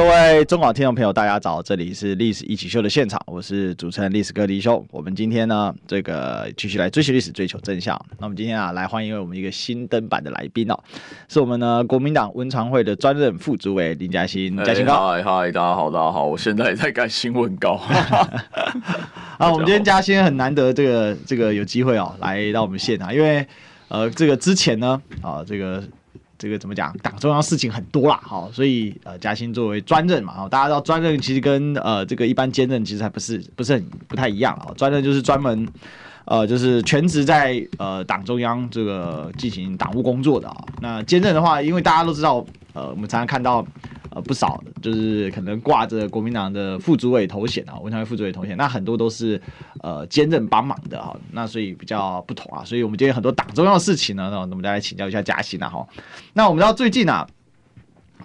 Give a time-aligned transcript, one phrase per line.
[0.00, 1.60] 各位中广听众朋友，大家早！
[1.60, 4.82] 这里是历史一起秀的现场，我是主持人历史哥李修。
[4.90, 7.94] 我们今天呢，这个继续来追寻历史，追求真相。
[8.18, 10.80] 那我们今天啊，来欢迎我们一个新登版的来宾哦，
[11.28, 14.56] 是我们呢国民党文常会的专任副主委林嘉欣。
[14.64, 17.78] 嘉欣哥，嗨嗨，大家好，大家好，我现在也在改新闻稿。
[19.36, 23.46] 啊，我们今天嘉欣很难得，这个这个有机会哦，来到我们现场，因为
[23.88, 25.84] 呃，这个之前呢，啊，这个。
[26.40, 26.90] 这个怎么讲？
[27.02, 34.72] 党中央事情很多啦，好，所以呃，嘉兴作为专任嘛，好，大家知道专任其实跟呃这个一般兼任其实还不是不是很不太一样啊。
[34.74, 35.68] 专任就是专门
[36.24, 40.56] 呃就是全职在呃党中央这个进行党务工作的啊。
[40.80, 43.62] 那兼任的话，因为大家都知道，呃，我们常常看到。
[44.12, 49.40] 呃，不少就是可能挂着国民党的副主委头衔啊，文传会副主委头衔，那很多都是
[49.82, 55.86] 呃兼任帮忙的哈，那所以比较不同啊，所以我们今天很多党中央的事情呢，那我们再来请教一下嘉欣啊哈。
[56.32, 57.24] 那我们知道最近啊，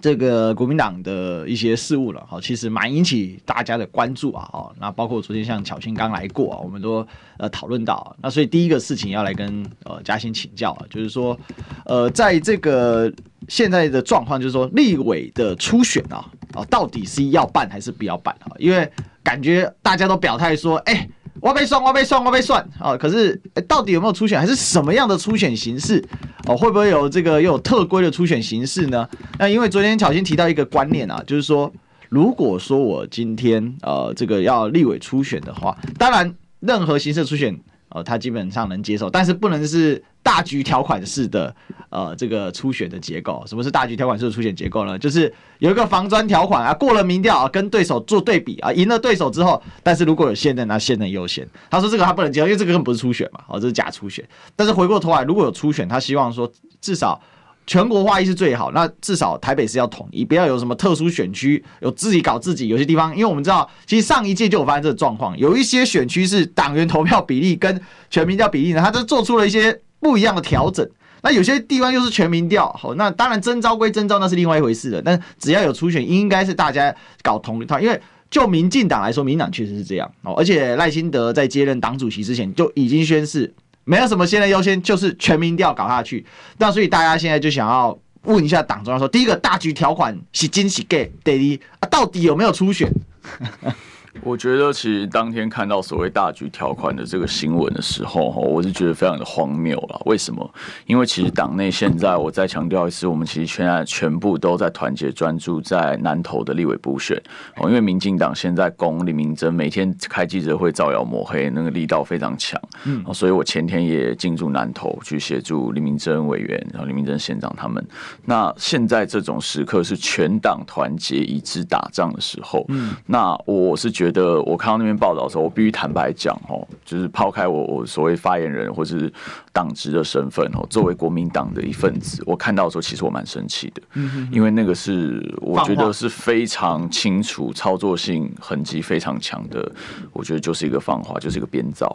[0.00, 4.72] 这个国民党的一些事务了哈，其实蛮引起大家的关注啊哈。
[4.80, 7.06] 那包括昨天像巧芯刚来过啊，我们都
[7.38, 11.38] 呃讨论到，那所以第一个事情要来跟呃嘉欣请教啊，就是说
[11.84, 13.12] 呃在这个。
[13.48, 18.50] 现在的状况就是说，立委的初选啊，啊，到底是要办还是不要办啊？
[18.58, 18.90] 因为
[19.22, 22.96] 感觉大家都表态说，哎、欸，我被算，我被算，我被算啊。
[22.96, 26.04] 可是，到底有没有初选，还是什么样的初选形式？
[26.46, 29.08] 哦，会不会有这个又有特规的初选形式呢？
[29.38, 31.72] 那因为昨天巧心提到一个观念啊，就是说，
[32.08, 37.56] 如果说我今天呃这个要立委初选的话，当然任何形式初选，
[37.90, 40.02] 呃，他基本上能接受，但是不能是。
[40.26, 41.54] 大局条款式的
[41.88, 44.98] 呃这个初选的结构，什么是大局条款式的初选结构呢？
[44.98, 51.48] 就是有一个防专条款啊，过了民调啊，跟对手做对比啊，赢了对手之后，但是如果有现任，那现任优先。
[51.70, 54.28] 他说这个他不能接受，因为这个根本不是初选嘛，哦，这是假初选。
[54.56, 56.50] 但是回过头来，如果有初选，他希望说
[56.80, 57.20] 至少
[57.68, 62.66] 全国划一是最好，那至少台北市要统一，不要有什么特殊选区，有自己搞自己。
[62.66, 69.80] 有些地方，因为我们知道，其实上一届就有发生这个状况，有一些选区是党员投票比例跟全民调比例呢，他就做出了一些。
[70.00, 70.88] 不一样的调整，
[71.22, 75.02] 那有些地方又是全民调，好，那当然征召归征召，那是另外一回事了。
[75.02, 77.80] 但只要有初选，应该是大家搞同一套。
[77.80, 80.34] 因为就民进党来说，民党确实是这样哦。
[80.34, 83.52] 而且赖清德在接任党主席之前就已经宣誓，
[83.84, 86.24] 没有什么现在优先，就是全民调搞下去。
[86.58, 90.98] 那所以大家现在就想要问一下党中央说，第一个大局条款是真是假？
[91.24, 92.92] 第一啊，到底有没有初选？
[94.22, 100.02] 我觉得其实当天看到所谓大局条款的这个新闻的时候，哈，我是觉得非常的荒谬了。
[100.06, 100.48] 为什么？
[100.86, 107.16] 因为其实党内现在，我再强调一次，我们其实现在全部都在团结专注在南投的立委补选。
[107.56, 112.60] 哦，因为民进党现在攻李明珍，每天开记者会造谣抹黑，那个力道非常强。
[112.84, 117.86] 嗯，所以我前天也进驻南投去协助李明珍委员，然后李明珍县长他们。
[118.24, 122.64] 那现在这种时刻是全党团结一致打仗的时候。
[122.70, 124.05] 嗯，那我是觉得。
[124.06, 129.12] 觉得我看到那边报道的时候，我必须坦白讲哦，就是抛开我我所谓发言人或是
[129.52, 139.72] 党职的身份哦，作为国民党的一份子，我看到的时候，其实我蛮生气的，嗯因为那个是我觉得是非常清楚操作性痕迹非常强的，
[140.12, 141.86] 我觉得就是一个放话，就是一个编造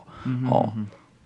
[0.49, 0.69] 哦。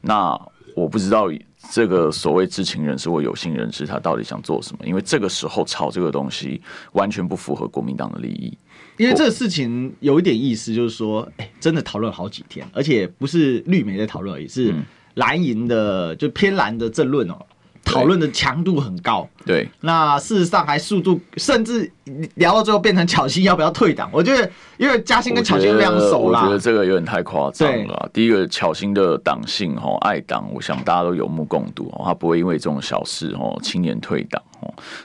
[0.01, 0.39] 那
[0.75, 1.27] 我不知道
[1.71, 8.55] 这个所谓知情人士或有心人士他到底想做什么，因为这个时候炒这个东西完全不符合国民党的利益。
[8.97, 14.73] 因为这个事情有一点意思，就是说，哎，真的讨论好几天，而且不是绿媒在讨论而已，是
[15.15, 17.35] 蓝营的，就偏蓝的政论哦，
[17.83, 19.27] 讨论的强度很高。
[19.45, 21.91] 对，那事实上还速度，甚至
[22.35, 24.09] 聊到最后变成巧心要不要退党？
[24.11, 28.09] 我觉得，因为嘉欣跟巧心非常熟啦，我觉得这个有点太夸张了。
[28.13, 34.41] 第一个，巧心的党性哦，爱党，我想大家都有目共睹哦，他不会因为这种小事哦轻言退党。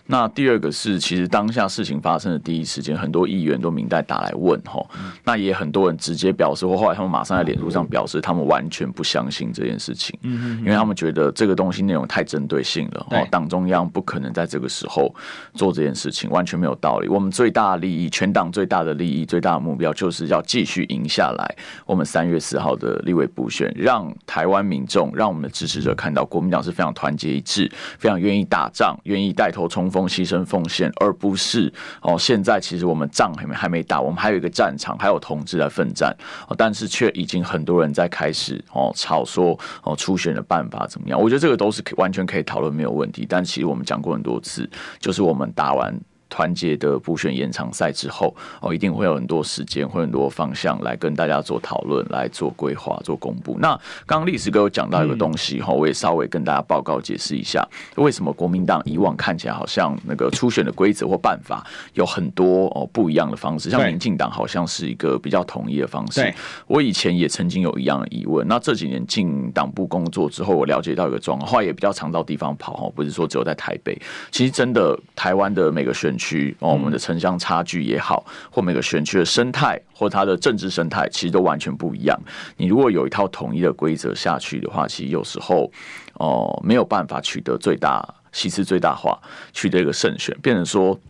[0.07, 4.85] 那第二个是，其实当下事情发生的第一时间，很多议员都明代打来问哈，
[5.25, 15.15] 那也很多人直接表示，或后来他们马上在脸书上表示，他们完全不相信这件事情，嗯因为他们觉得这个东西内容太针对性了，哦，党中央不可能在这个时候
[15.55, 17.09] 做这件事情，完全没有道理。
[17.09, 21.57] 我们最大的利益，全党最大的利益，最大的目标，就是要继续赢下来。
[21.87, 29.61] 我们三月四号的立委补选，让台湾民众，让我们的支持者看到，国民党是非常团结一致，非常愿意打仗，愿意带头。
[29.61, 31.71] 头冲锋、牺牲奉献，而不是
[32.01, 36.17] 哦，现在其实我们仗还没还没打，我们还有一个战场，还有同志在奋战，
[36.49, 41.21] 哦但是却已经很多人在开始哦吵说哦初选的办法怎么样？
[41.21, 43.27] 我觉得这个都是完全可以讨论，没有问题。
[43.29, 44.67] 但其实我们讲过很多次，
[44.99, 45.95] 就是我们打完。
[46.31, 53.57] 团结的补选延长赛之后，哦，一定会有很多时间，会很多方向来跟大家做讨论，来做规划、做公布。
[53.61, 53.69] 那
[54.07, 57.67] 刚刚历史哥有讲到一个东西哈，我也稍微跟大家报告解释一下，
[57.97, 66.33] 为什么国民党以往看起来好像那个初选的规则或办法有很多哦不一样的方式，像民进党好像是一个比较统一的方式。
[66.67, 68.47] 我以前也曾经有一样的疑问。
[68.47, 74.01] 那这几年进党部工作之后，我了解到一个状况，后来也比较常到地方跑哈，不是说只有在台北。
[74.31, 78.23] 其实真的台湾的每个选区哦，我们的城乡差距也好，
[78.53, 82.21] 或每个选区的生态或它的政治生态，其实都完全不一样。
[82.59, 85.73] 你如果有一套统一的规则下去的话，其实有时候
[86.15, 89.19] 哦没有办法取得最大席次最大化，
[89.55, 91.01] 取得一个胜选，变成说。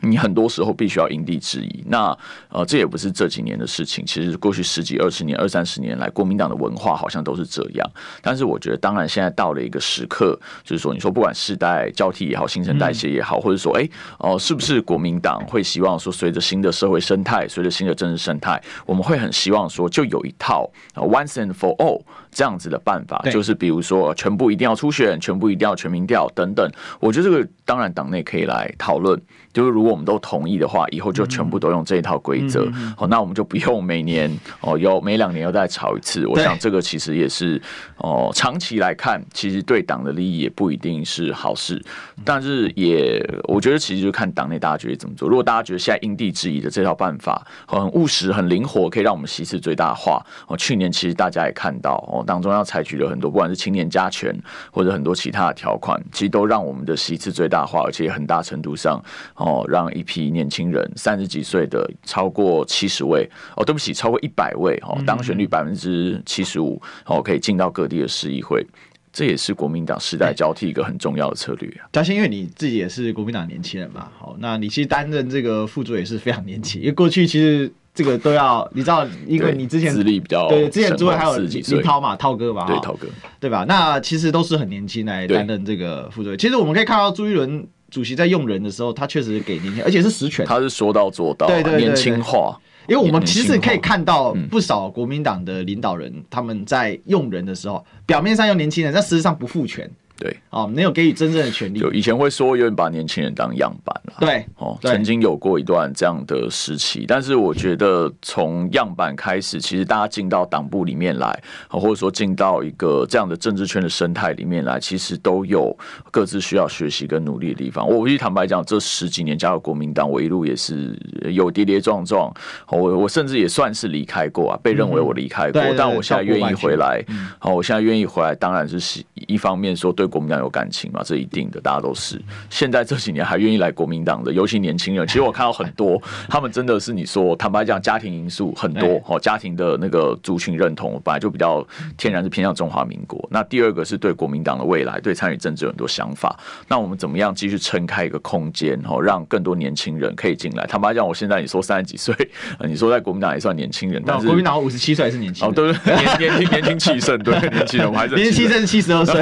[0.00, 2.16] 你很多时候必须要因地制宜，那
[2.48, 4.04] 呃，这也不是这几年的事情。
[4.06, 7.90] 其实过去十几、二十年、二三十年来，国民党的文化好像都是这样。
[8.22, 13.88] 但是我觉得，当然现在到了一个时刻，就是说，你说不管世代交替也好，新陈代谢也好，或者说，哎，
[14.18, 22.00] 哦，是不是国民党会希望说，随着新的社会生态，随着新的政治生态，我们会很希望说，就有一套 once and for all
[22.30, 26.70] 这样子的办法，就是比如说，全部一定要初选，全部一定要全民调等等。
[26.98, 29.20] 我觉得这个当然党内可以来讨论。
[29.52, 34.30] 就是如果我们都同意的话，以后就全部都用这一套规则，好、嗯哦，那我们就不用每年
[34.60, 36.24] 哦，要每两年要再吵一次。
[36.24, 37.60] 我想这个其实也是
[37.96, 41.82] 哦，长期来看，其实对党的利益也不一定是好事。
[42.24, 45.28] 但是也，我觉得其实就看党内大家觉得怎么做。
[45.28, 50.24] 如果大家觉得现在因地制宜的这套办法很务实、很灵活，可以让我们席次最大化。
[50.46, 54.36] 哦，去年其实大家也看到哦，党中要采取了很多，不管是青年加权
[54.70, 59.02] 或者很多其他的条款，其实都让我们的席次最大化，而且很大程度上。
[59.34, 68.66] 哦，让一批年轻人三十几岁的超过七十位哦，对不起，超过一百位哦，当选率百分之七十五哦，可以进到各地的市议会，
[69.12, 71.88] 这也是国民党世代交替一个很重要的策略啊。
[71.92, 83.06] 嘉欣，因为你自己也是国民党年轻人嘛，好，那你其实担任这个副主也是非常年轻，因为过去其实这个都要你知道，因为你之前资历比较对，之前主委还有林涛嘛，涛哥嘛，对，涛哥
[83.38, 83.64] 对吧？
[83.68, 86.36] 那其实都是很年轻来担任这个副主委。
[86.36, 87.66] 其实我们可以看到朱一伦。
[87.90, 90.46] 主席在用人的时候，他确实给年轻，而且是实权。
[90.46, 92.56] 他是说到做到，对对，年轻化。
[92.86, 99.90] 因为我们其实可以看到不少国民党的领导人，他们在用人的时候，表面上用年轻人，但实际上不赋权。
[100.20, 101.80] 对，哦，没有给予真正的权利。
[101.80, 104.14] 就以前会说有点把年轻人当样板了。
[104.20, 115.74] 对，哦，曾经有过一段这样的时期，但是我觉得从样板开始，其实大家进到党部里面来，或者说进到一个这样的政治圈的生态里面来，其实都有
[116.10, 117.88] 各自需要学习跟努力的地方。
[117.88, 120.94] 我必须坦白讲，这十几年加入国民党，我一路也是
[121.32, 122.30] 有跌跌撞撞。
[122.68, 127.02] 我我甚至也算是离开过啊，被认为我离开过，但我现在愿意回来。
[127.38, 130.09] 好，我现在愿意回来，当然是一方面说对。
[130.10, 131.00] 国民党有感情嘛？
[131.04, 132.20] 这一定的，大家都是。
[132.50, 141.66] 现在这几年还愿意来国民党的，尤其年轻人，其实我看到很多， 他们真的是你说，坦白讲，家庭因素很多哦，家庭的那个族群认同本来就比较
[141.96, 143.26] 天然是偏向中华民国。
[143.30, 146.38] 那第二个是对国民党的未来，对参与政治有很多想法。
[146.66, 150.66] 那我们怎么样继续撑开一个空间，哦，让更多年轻人可以进来？
[150.66, 152.14] 坦白讲，我现在你说三十几岁，
[152.66, 159.20] 你说在国民党也算年轻人，但是国民党五十七岁还是年轻，哦，对对，年年轻年轻气盛，对年轻人，我还是 年轻气盛七十二岁。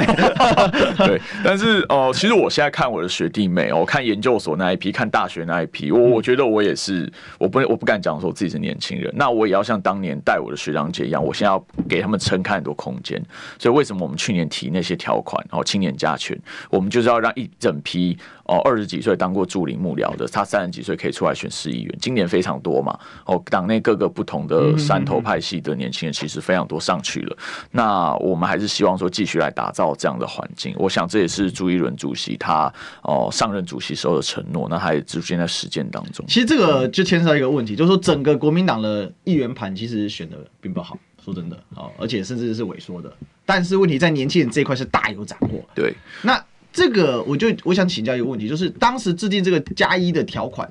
[1.05, 13.21] 对，但是哦、呃，其实我现在看我的学弟妹，哦看研究所那一批，看大学那一批，我我觉得我也是，我不我不敢讲说我自己是年轻人，那我也要像当年带我的学长姐一样，我现在要给他们撑开很多空间。
[13.57, 16.37] 所以为什么我们去年提那些条款，然后，青年加权，
[16.69, 18.17] 我们就是要让一整批。
[18.49, 21.97] 哦，二十几岁当过助理幕僚的，他三十几岁可以出来选市议员。
[22.01, 27.37] 今年非常多嘛，哦，党内各个不同的山头派系的年轻人其实非常多上去了。
[27.69, 30.73] 那我们还是希望说继续来打造这样的环境。
[30.79, 36.25] 我想这也是朱一伦主席他哦上任主席时候的承诺，那他也逐渐在实践当中。
[36.27, 43.13] 其实这个就牵涉到一个问题，就是说整个国民党的议员盘其实选的并不好，说真的，哦，而且甚至是萎缩的。
[43.45, 45.63] 但是问题在年轻人这一块是大有斩获。
[45.75, 46.43] 对，那。
[46.71, 50.69] 这个我就我想请教一个问题，就是当时制定这个加一的条款，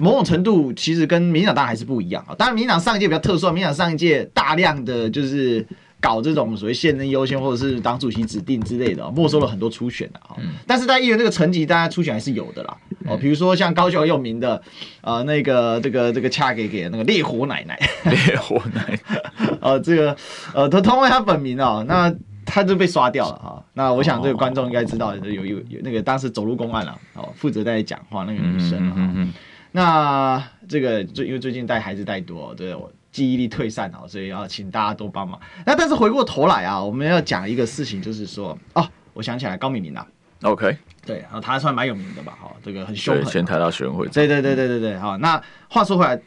[0.00, 2.34] 某种程度其实跟民进党当然还是不一样啊。
[2.36, 5.64] 当然民进党上一届比较特殊，民进党上一届大量的就是
[6.00, 10.36] 搞这种所谓现任优先或者是党主席指定之类的，没收了很多初选的啊。
[10.66, 12.76] 但是在议员这个层级，大家初选还是有的啦。
[13.06, 14.60] 哦，比如说像高雄很有名的，
[15.00, 20.16] 呃，那个这个这个恰给给那个烈火奶奶，烈火奶奶，呃， 这个
[20.54, 22.14] 呃，他通为他本名啊，那
[22.48, 23.62] 他就被刷掉了啊。
[23.74, 28.94] 那我想这个观众应该知道，有有有那个当时走路公案了，哦，负责在讲话那个女生啊。
[28.96, 29.32] 嗯嗯。
[29.70, 35.38] 那这个最因为最近带孩子带多，对我记忆力退散啊，所以要请大家多帮忙。
[35.66, 40.06] 那但是回过头来啊，我们要讲一个事情，就是说哦，我想起来高敏玲啊。
[40.42, 40.76] OK。
[41.04, 42.36] 对，然后他算蛮有名的吧？
[42.38, 43.24] 哈，这个很凶狠。
[43.24, 44.06] 前台大学生会。
[44.08, 45.16] 对对对对对对，好。
[45.18, 46.20] 那话说回来，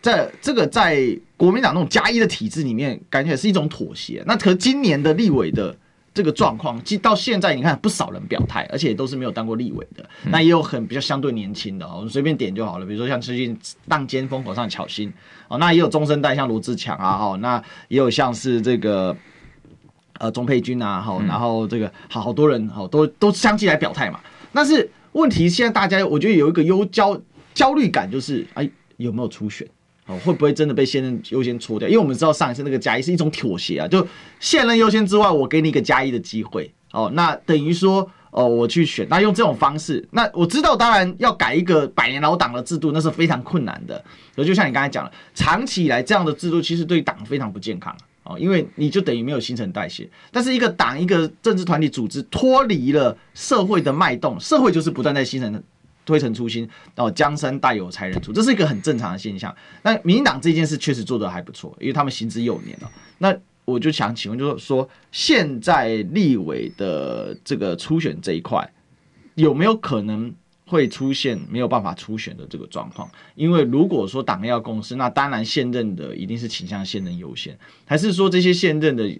[0.00, 4.22] 在这个在国民党那种加一的体制里面，感觉是一种妥协。
[4.26, 5.76] 那可今年的立委的
[6.12, 10.08] 这个状况，即到现在你看不少人表态，而且都是没有当过立委的。
[10.24, 12.86] 那也有很比较相对年轻的，我们随便点就好了。
[12.86, 15.12] 比如说像最近浪尖风口上巧心，
[15.48, 19.16] 哦，那也有中生代像罗志强啊，哈，那也有像是这个。
[20.18, 24.20] 呃，钟佩君啊，好，然后这个好好多人，好，都都相继来表态嘛。
[24.52, 27.18] 但是问题现在大家，我觉得有一个忧焦
[27.54, 29.66] 焦虑感，就是哎，有没有初选？
[30.18, 31.88] 会不会真的被现任优先搓掉？
[31.88, 34.06] 因为我们知道上一次那个加一是一种妥协啊，就
[34.38, 36.72] 现任优先之外，我给你一个加一的机会。
[36.92, 44.04] 哦，那等于说，哦，我去选，那用这种方式，那我知道，当然要改一个百年老党的制度，那是非常困难的。
[44.34, 48.36] 而就像你刚才讲了，长期以来这样的制度，其实对党非常不健康哦。
[48.36, 55.62] 因为你就等于没有新陈代谢，但是一个党、一个政治团体组织脱离了社会的脉动，社会就是不断在新陈
[56.10, 59.54] 推陈出新，哦，江山代有才人出，这是一个很正常的现象。
[59.82, 62.90] 那民进党这件事确实做得还不错，因为他们行之有年了。
[63.18, 63.32] 那
[63.64, 68.68] 我就想请问，就是说现在立委的这个初选这一块，
[69.36, 70.34] 有没有可能？
[70.66, 79.10] 会出现没有办法初选的这个状况，因为如果说党要共识，那当然现任的一定是倾向现任优先，还是说这些现任的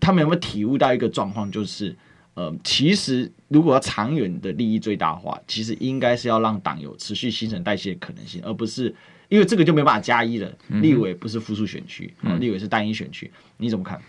[0.00, 1.94] 他们有没有体悟到一个状况，就是
[2.34, 8.94] 呃，其实如果要长远的利益最大化，其实应该是要让党有持续新陈代谢的可能性，而不是
[9.28, 10.52] 因为这个就没办法加一了。
[10.68, 13.30] 立委不是复数选区，嗯，立委是单一选区。
[13.56, 14.00] 你怎么看？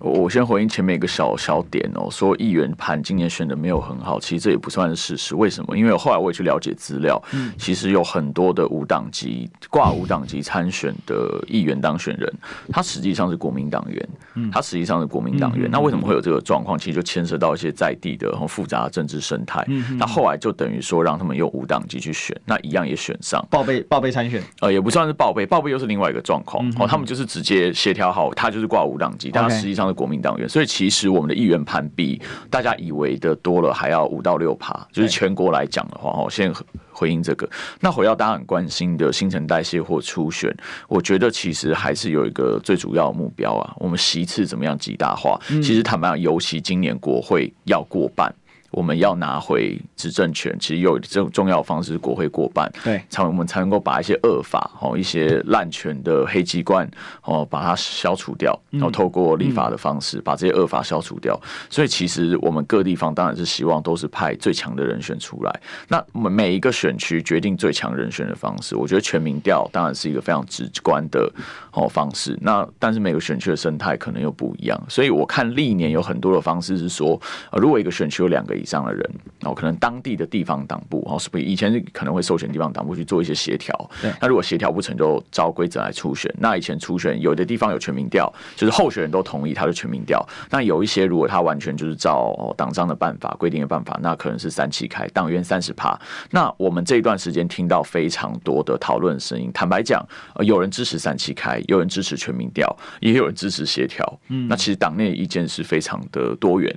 [0.00, 5.34] 我先回应前面一个小小点哦，说议员盘今年选的没有很好，其实这也不算是事实。
[5.34, 5.76] 为什么？
[5.76, 7.20] 因为后来我也去了解资料，
[7.56, 12.32] 其实有很多的无党籍挂无党籍参选的议员当选人，
[12.72, 14.08] 他实际上是国民党员，
[14.50, 15.70] 他实际上是国民党员。
[15.70, 16.78] 那为什么会有这个状况？
[16.78, 19.64] 其实就牵涉到一些在地的很复杂的政治生态。
[19.98, 26.86] 那后来就等于说让他们用无党籍去选，那一样也选上报备报备参选，呃，也不算是报备，报备又是另外一个状况哦。
[26.86, 28.96] 他们就是直接协调好，他就是挂无。
[28.96, 32.20] 无党籍，但他实际上是国民党员，所以其实我们的议员盘比
[32.50, 34.74] 大家以为的多了，还要五到六趴。
[34.92, 36.52] 就是全国来讲的话，我先
[36.90, 37.48] 回应这个。
[37.78, 40.52] 那回到大家很关心的新陈代谢或初选，
[40.88, 45.38] 我觉得其实还是有一个最主要的目标啊，我们席次怎么样极大化？
[45.46, 48.34] 其实坦白讲，尤其今年国会要过半。
[48.70, 56.88] 我们要拿回执政权，其实有这种重要的方式，国会过半，对，才我们才能够把一些恶法哦，一些滥权的黑机关
[57.22, 61.40] 哦，把它消除掉，然后透过立法的方式把这些恶法消除掉。
[61.68, 65.60] 所以其实我们各地方当然是希望都是派最强的人选出来。
[65.88, 71.30] 那我们每一个选区决定最强人选的方式，我觉得全民调当然是一个非常直观的
[71.72, 72.38] 哦方式。
[72.40, 78.50] 那但是每个选区的生态可能又不一样，所以我看历年有很多的方式是说，呃如果一个选区有两个。
[78.60, 79.10] 以上的人，
[79.44, 83.90] 哦，可能当地的地方党部，哦，是不是以前可能会授权地方党部去做一些协调？
[84.20, 86.30] 那如果协调不成，就照规则来初选。
[86.38, 90.22] 那以前初选有的地方有全民调，就是候选人都同意，他就全民调。
[90.50, 95.98] 那有一些如果他完全就是照党章的办法规定的办法，那可能是三七开，党员三十趴。
[96.32, 100.04] 那我们这一段时间听到非常多的讨论声音，坦白讲，
[100.40, 104.20] 有人支持三七开，有人支持全民调，也有人支持协调。
[104.28, 106.76] 嗯，那其实党内意见是非常的多元。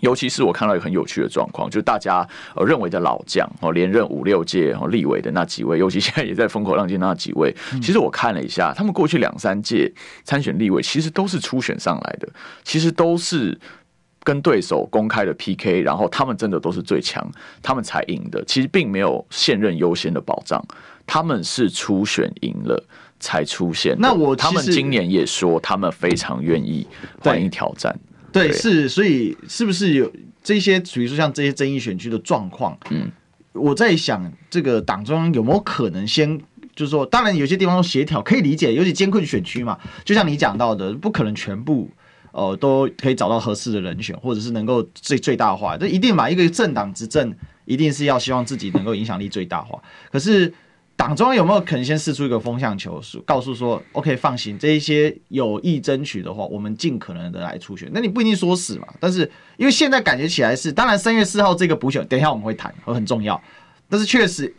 [0.00, 9.90] 尤其是我看到一个很有趣的状况，就是大家呃认为的老将哦，连任五六届哦立委的那几位，尤其现在也在风口浪尖那几位，其实我看了一下，他们过去两三届
[10.22, 12.28] 参选立委，其实都是初选上来的，
[12.62, 13.58] 其实都是
[14.22, 17.26] 跟对手公开的 PK，然后他们真的都是最强，
[17.62, 18.44] 他们才赢的。
[18.44, 20.62] 其实并没有现任优先的保障，
[21.06, 22.84] 他们是初选赢了
[23.18, 23.96] 才出现。
[23.98, 26.86] 那我他们今年也说，他们非常愿意
[27.20, 27.98] 欢迎挑战。
[28.32, 32.76] 对，是，所以是不是有这些，比如说像这些争议选区的状况？
[32.90, 33.10] 嗯，
[33.52, 36.38] 我在想，这个党中央有没有可能先，
[36.74, 41.88] 就是说，当然有些地方协调可以理解，尤其艰困选区嘛，就像你讲到的，不可能全部
[42.32, 49.82] 哦、呃、都可以找到合适的人选，或者是能够最最大化，这一定嘛，一个政党执政一定是要希望自己能够影响力最大化，
[50.12, 50.52] 可是。
[50.96, 57.86] 党中央有没有可能先试出一个风向球，告诉说，OK，放心，这一些有意争取的话，我们尽可能的来初选。
[57.92, 63.38] 那你不一定说死嘛，但是因为现在感觉起来是，当然三月四号这个补选，等一下我们会谈，很重要。
[63.90, 64.52] 但是确实，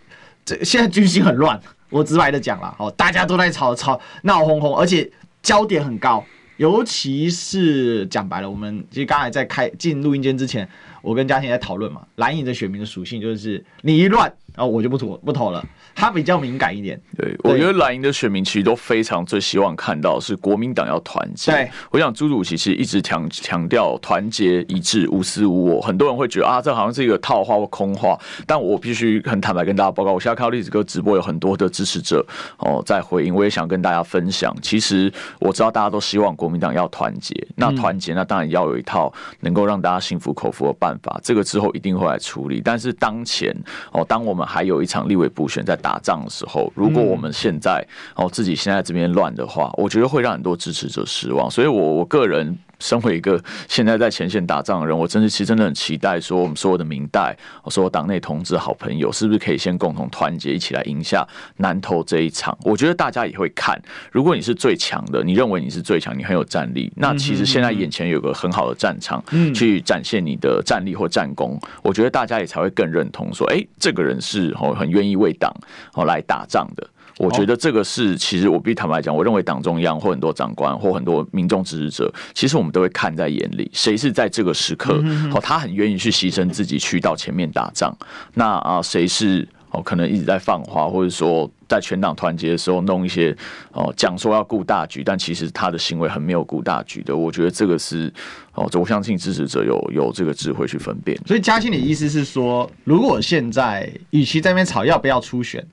[0.45, 6.23] 这现在军心很乱，我直白的讲了，哦，大家都在吵吵闹哄哄，而且焦点很高，
[6.57, 10.69] 尤其是讲白了，我们其实刚才在开进录音间之前，
[11.01, 14.31] 我跟嘉欣在讨论嘛，蓝营的选民的属性就是你一乱。
[14.55, 15.63] 然后我就不投不投了，
[15.97, 17.01] 他比较敏感一点。
[17.17, 21.51] 对，我觉得蓝营的选民其实都非常最希望看到是国民党要团结。
[21.51, 25.81] 对，我想朱主席其实一直强强调团结一致、无私无我。
[25.81, 28.15] 很多人会觉得啊，这好像是一个套话或空话。
[28.45, 32.23] 但我必须很坦白跟大家报告，我现在看到栗子哥直播有很多的支持者
[32.59, 34.55] 哦在回应，我也想跟大家分享。
[34.61, 41.19] 其实我知道大家都希望国民党要团结，那团结那当然要有一套能够让大家心服口服的办法。
[41.23, 42.61] 这个之后一定会来处理。
[42.63, 43.51] 但是当前
[43.91, 47.81] 哦，当我们还有一场立委补选在打仗的时候，如果我们现在
[48.13, 51.49] 哦自己现在这边乱的话，我觉得会让很多支持者失望。
[51.49, 62.57] 所以，我我个人身为一个现在在前线打仗的人，我真是其实真的很期待说，我们所有的明代，我说党内同志好朋友，是不是可以先共同团结，一起来赢下南投这一场？
[62.61, 63.77] 我觉得大家也会看。
[64.11, 69.21] 如果你是最强的，你认为你是最强，你很有战力，那其实现在眼前有个很好的战场，
[69.53, 74.73] 去展现你的战力或战功，我觉得大家也才会更认同说，哎，这个人是哦。
[74.77, 75.51] 很愿意为党
[75.95, 87.95] 哦来打仗的，我觉得这个是其实我必须坦白讲，我认为党中央或很多长官或很多民众支持者，其实我们都会看在眼里，谁是在这个时刻哦，他很愿意去牺牲自己去到前面打仗，
[88.35, 93.35] 那啊谁是哦可能一直在放话，或者说在全党团结的时候弄一些
[93.71, 98.13] 哦讲说要顾大局，但其实他的行为很没有顾大局的，我觉得这个是
[98.53, 101.17] 哦，我相信支持者有有这个智慧去分辨。
[101.25, 105.65] 所以嘉欣的意思是说，如果现在与其在那边吵要不要初选，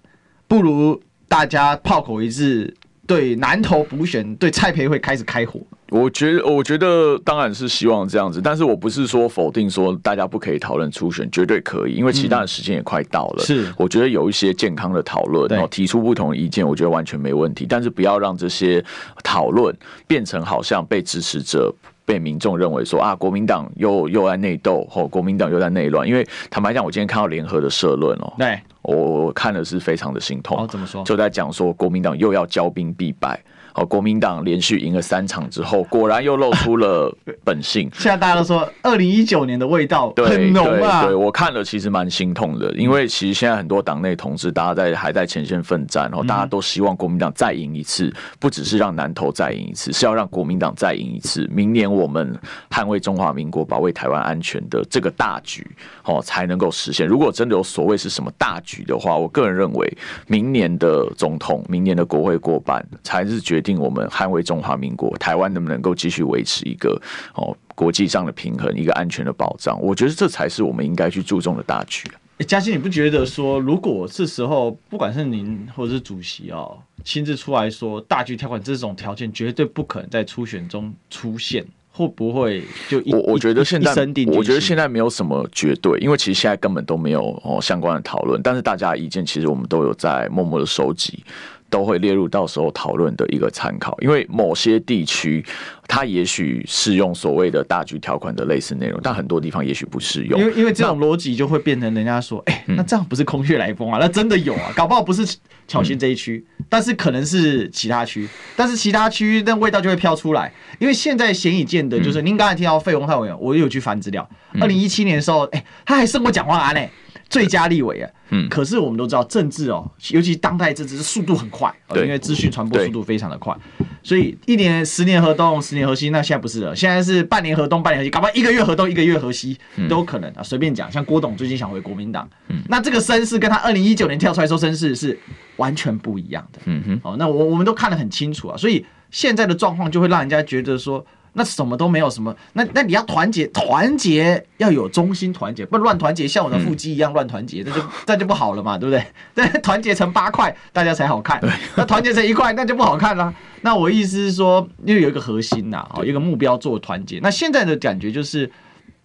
[0.48, 2.74] 不如大家炮口一致，
[3.06, 5.60] 对南投补选，对蔡培慧开始开火。
[5.90, 13.44] 我觉得，我觉得当然是希望这样子，但是我不是说否定说大家不可以讨论初选，绝对可以，因为其他的时间也快到了。
[13.44, 17.66] 是，我觉得有一些健康的讨论，然后提出不同的意见，我觉得完全没问题。
[17.68, 18.84] 但是不要让这些
[19.22, 19.76] 讨论
[20.08, 21.72] 变成好像被支持者、
[22.04, 26.08] 被民众认为说啊，国民党又又在内斗，或国民党又在内乱。
[26.08, 30.56] 因为坦白讲，我今天看到联合的社论哦，对，我我看的是非常的心痛。
[30.56, 31.02] 哦，怎么说？
[31.04, 33.42] 就在讲说国民党又要骄兵必败。
[33.74, 37.12] 哦，国民党连续赢了三场之后，果然又露出了
[37.44, 37.90] 本性。
[37.94, 41.02] 现在大家都说，二零一九年的味道很浓啊。
[41.02, 51.48] 对，对，我看了其实蛮心痛的，因为其实现在很多党内同志，大家在还在前线奋战，然后大家都希望国民党再赢一次，不只是让南投再赢一次，是要让国民党再赢一次。
[51.52, 52.38] 明年我们
[52.70, 55.66] 捍卫中华民国、保卫台湾安全的这个大局，
[56.04, 57.06] 哦，才能够实现。
[57.06, 67.00] 如果真的有所谓是什么大局的话，我个人认为，明年的总统、明年的国会过半，才是决定我们捍卫中华民国，台湾能不能够继续维持一个
[67.34, 69.76] 哦国际上的平衡，一个安全的保障？
[69.82, 72.08] 我觉得这才是我们应该去注重的大局。
[72.38, 83.92] 欸，嘉欣，你不觉得说，如果这时候不管是您或者是主席哦，亲自出来说大局条款这种条件绝对不可能在初选中出现，会不会就一我我觉得现在
[84.26, 91.22] 我觉得现在没有什么绝对，因为其实现在根本都没有哦相关的讨论，但是大家的意见其实我们都有在默默的收集。
[91.70, 95.44] 都会列入到时候讨论的一个参考，因为某些地区
[95.88, 100.38] 它也许适用所谓的大局条款的类似内容，但很多地方也许不适用。
[100.38, 103.98] 因为因为这种逻辑就会变成人家说，哎、欸，那这样不是空穴来风啊？
[104.00, 105.26] 那真的有啊，搞不好不是
[105.66, 110.52] 巧芯这一区，但是可能是其他区，但是其他区那味道就会飘出来。
[110.78, 114.28] 因为现在显已见的就是，您刚才听到费鸿泰委员，我有去翻资料，
[114.60, 116.80] 二零一七年的时候，哎、欸，他还胜过蒋万安呢。
[117.28, 123.56] 最佳立委啊，嗯，可是我们都知道政治哦，尤其当代政治是速度很快，因为资讯传播速度非常的快，
[124.02, 129.58] 所以一年、十年河东，十年河西，那现在不是了，现在是半年河东，半年河西，搞不好一个月河东，一个月河西
[129.88, 132.28] 都有可能啊，随便讲，像郭董最近想回国民党，
[132.68, 135.18] 那这个声势跟他二零一九年跳出来说声势是
[135.56, 141.04] 完全不一样的，嗯哼，哦，那我我们都看得很清楚啊，所以现在的状况就会让人家觉得说。
[141.34, 149.04] 那什么都没有什么，那那你要团结，团结要有中心团结，不乱团结，像我的腹肌一样乱团结，那就 那就不好了嘛，对不对？
[149.34, 151.40] 那 团结成八块，大家才好看。
[151.76, 153.34] 那团结成一块，那就不好看了。
[153.62, 157.18] 那我意思是说，因为有一个核心呐，哦，一个目标做团结。
[157.20, 158.50] 那现在的感觉就是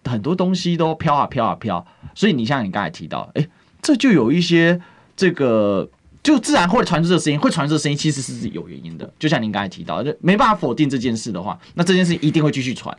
[0.04, 3.46] 很多东西都飘啊飘啊飘，所以你像你刚才提到，哎，
[3.82, 4.80] 这就有一些
[5.16, 5.88] 这个。
[6.22, 9.10] 就自然会传出这个声音，会传出这个声音，其实是是有原因的。
[9.18, 12.96] 就像您刚才提到，就没办法否定这件事的话，那这件事一定会继续传。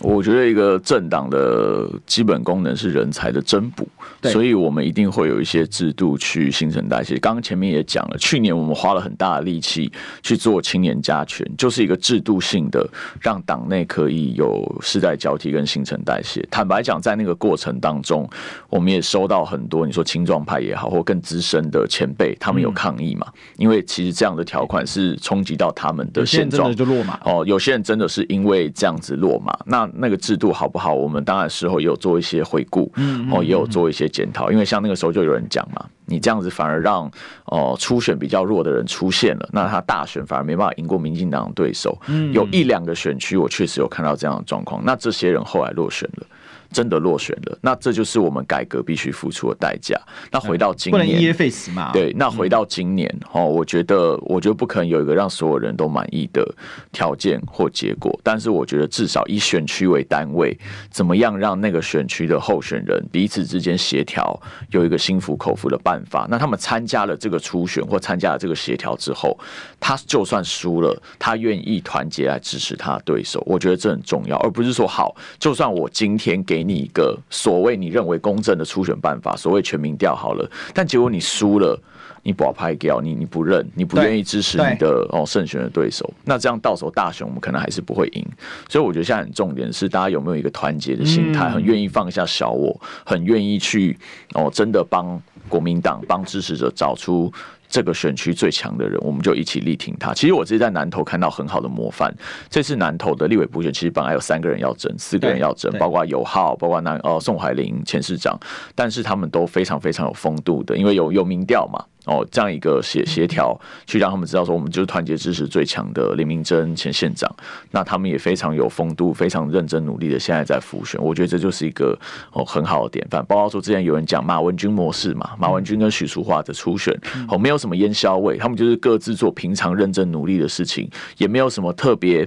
[0.00, 3.86] 我觉得一个政党的基本功能是人才的增补，
[4.22, 7.18] 所以我们一定会有一些制度去新陈代谢。
[7.18, 9.90] 刚刚前面也讲了，去年我们花了很大的力气
[10.22, 12.88] 去做青年加权，就是一个制度性的，
[13.20, 16.40] 让党内可以有世代交替跟新陈代谢。
[16.48, 18.28] 坦白讲，在那个过程当中，
[18.70, 23.26] 我们也收到很多你说青壮派也好，或更资深的前辈，他们有抗议嘛？
[23.56, 27.44] 因为其实这样的条款是冲击到他们的现状，就落马哦。
[27.44, 29.87] 有些人真的是因为这样子落马，那。
[29.94, 30.94] 那个制度好不好？
[30.94, 32.92] 我们当然事后也有做一些回顾，
[33.30, 34.50] 哦，也有做一些检讨。
[34.50, 37.10] 因为像那个时候就有人讲嘛，你这样子反而让
[37.46, 41.98] 哦初选比较弱的人出现了，那他大选反而没办法赢过民进党的对手。
[42.32, 46.26] 有一两个选区我确实有看到这样的状况，那这些人后来落选了。
[46.70, 49.98] 真的落选了，那这就是我们改革必须付出的代价。
[50.30, 51.90] 那回到今年，不能因噎废食嘛？
[51.92, 56.46] 对，那回到今年，哦，我觉得，我觉得不可能有一个让所有人都满意的
[56.92, 58.20] 条件或结果。
[58.22, 60.56] 但是，我觉得至少以选区为单位，
[60.90, 64.38] 怎么样让那个选区的候选人彼此之间协调，
[64.70, 66.26] 有一个心服口服的办法。
[66.30, 69.38] 那他们参加了这个初选或参加了这个协调之后，
[69.80, 73.42] 他就算输了，他愿意团结来支持他的对手。
[73.46, 76.57] 我觉得这很重要，而不是说好，就算我今天给。
[76.58, 81.80] 给你一个所谓你认为公正的初选办法，所谓全民调好了，但结果你输了，
[82.24, 88.26] 你不要拍掉，你你不认，你不愿意支持你的哦胜选的对手，那这样到时候大选我们可能还是不会赢。
[88.68, 93.96] 所以我觉得现在很重点是大家有没有一个团结的心态，很愿意放下小我，很愿意去
[94.34, 97.32] 哦真的帮国民党帮支持者找出。
[97.68, 100.14] 这个选区最强的人，我们就一起力挺他。
[100.14, 102.12] 其实我自己在南投看到很好的模范。
[102.48, 108.38] 这次南投的立委补选，其实本来有三个人要争，四个人要争，包括尤浩，包括南呃宋海玲前市长，
[108.74, 111.84] 但是他们都非常非常有风度的，因为有有民调嘛。
[112.08, 113.54] 哦，这样一个协协调，
[113.86, 117.30] 去让他们知道说，我们就是团结支持最强的林明珍前县长。
[117.70, 120.98] 那他们也非常有风度，非常认真努力的，现在在复选。
[121.02, 121.96] 我觉得这就是一个
[122.32, 123.22] 哦很好的典范。
[123.26, 132.26] 包括说之前有人讲马文君模式嘛，马文君跟许淑华的初选哦，没有什么烟硝味，他们就是各自做平常认真努力的事情，也没有什么特别。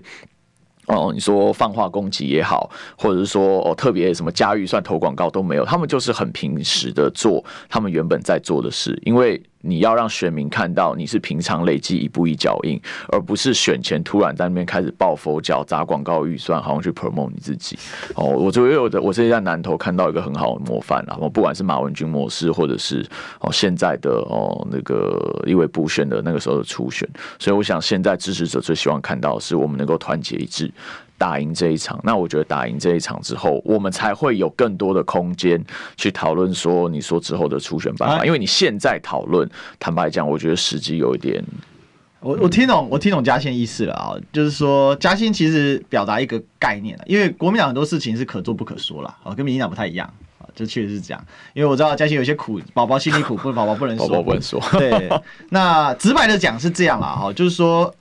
[0.87, 9.41] 哦，你说放话攻击也好，或者是说哦特别什么加预算投广告都没有，他们就是很平实的做他们原本在做的事，因为。
[9.61, 17.77] 你要让选民看到你是平常累积一步一脚印，而不是选前突然在那边开始抱佛脚砸广告预算，好像去 promote 你自己。
[18.15, 23.05] 哦，我就有的，我这在南投看到一个很好的模范啊，不管是马文君模式，或者是
[23.39, 27.07] 哦现在的哦那个因为补选的那个时候的初选，
[27.39, 30.71] 所以我想现在支持者最希望看到的是我们能够团结一致。
[31.21, 35.63] 打赢这一场，那我觉得打赢这一场之后，我们才会有更多的空间
[35.95, 38.25] 去讨论说你说之后的初选办法。
[38.25, 39.47] 因为你现在讨论，
[39.79, 41.43] 坦白讲，我觉得时机有一点。
[42.21, 51.23] 我我听懂，我听懂嘉兴意思了啊，就是说嘉兴其实表达一个概念，因为国民党很多事情是可做不可说了啊，跟民进党不太一样啊，这确实是这样。
[51.53, 54.59] 因为我知道嘉兴有些苦，宝宝心里苦，不，宝宝不能说，宝宝不能说。
[54.71, 55.07] 对，
[55.49, 57.93] 那直白的讲是这样了哈，就是说。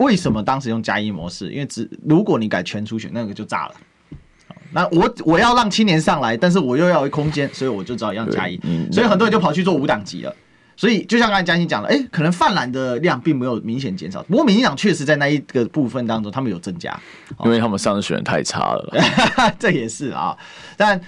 [0.00, 1.50] 为什么当时用加一模式？
[1.52, 3.74] 因为只如果你改全初选，那个就炸了。
[4.72, 8.58] 那我我要让青年上来，但是我又要有空间，所以我就只好用加一。
[8.90, 10.34] 所以很多人就跑去做五党籍了。
[10.74, 16.98] 所以就像刚才嘉欣讲的，哎、欸，可能泛蓝的量并没有明显减少，不过民进党确实在那一个部分当中，他们有增加，
[17.44, 18.94] 因为他们上次选的太差了。
[19.60, 20.34] 这也是啊，
[20.78, 20.98] 但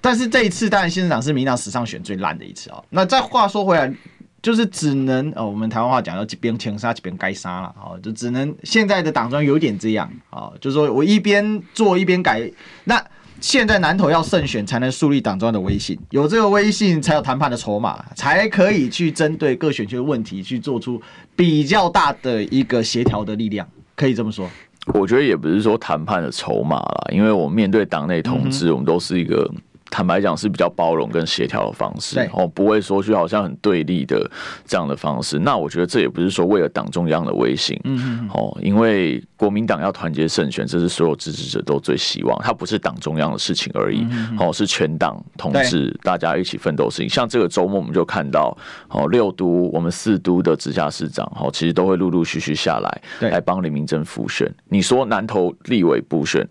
[0.00, 2.82] 但是这一次当然新市长是民进党史上选最烂的一次啊。
[2.88, 3.92] 那再话说回来。
[4.40, 12.50] 就是只能哦，我们台湾话讲到一边枪杀一边该杀了，哦，就只能现在的党中央有点这样，哦，就是说我一边做一边改。
[12.84, 13.04] 那
[13.40, 21.00] 现在南投要胜选，才能树立党中央的威信，有这个威信，才有谈判的筹码，才可以去针对各选区的问题，去做出
[21.34, 24.48] 比较大的一个协调的力量，可以这么说。
[24.94, 29.50] 我觉得也不是说谈判的筹码啦，因为我们面对党内同志，我们都是一个。
[29.90, 34.30] 坦白讲是比较包容跟协调的方式，哦，不会说去好像很对立的
[34.64, 35.38] 这样的方式。
[35.38, 42.38] 那我觉得这也不是说为了党中央的威信，嗯，哦，因为国民党要团结胜选，这是所有支持者都最希望。
[42.42, 44.06] 它不是党中央的事情而已，
[44.38, 47.08] 哦，是全党同志大家一起奋斗的事情。
[47.08, 48.56] 像这个周末我们就看到，
[48.88, 54.52] 哦，六都我们四都的直辖市长，哦，其实都会陆陆续续下来来帮李明溱辅选。
[54.68, 56.46] 你说南投立委补选？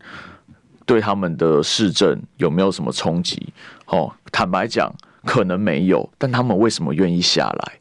[0.87, 3.53] 对他们的市政有没有什么冲击？
[3.85, 4.91] 哦，坦白讲，
[5.25, 6.09] 可能没有。
[6.17, 7.73] 但他们为什么愿意下来？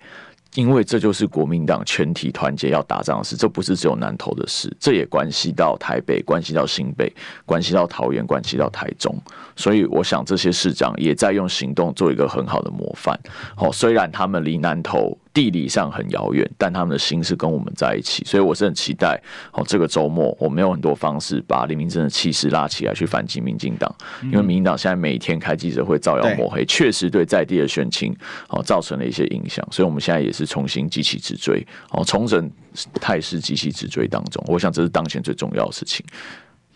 [0.55, 7.13] 因为这就是国民党全体团结要打仗的事，这不是只有南投的事，这也关系到台北，关系到新北，
[7.45, 9.15] 关系到桃园，关系到台中。
[9.55, 13.19] 所以，我想这些市长也在用行动做一个很好的模范。
[13.57, 15.17] 哦，虽然他们离南投。
[15.37, 19.21] 地理上很遥远，但他们的心是跟我们在一起，所以我是很期待
[19.53, 28.17] 哦，这个周末我们有很多方式把黎明真的气势拉起来，去反击民进党，因为民进党现在每天开记者会造谣抹黑，确实对在地的选情
[28.49, 32.51] 哦造成了一些影响，所以我们现在也是重新急起直追哦，重整
[32.95, 36.03] 态势，急起直追当中，我想这是当前最重要的事情。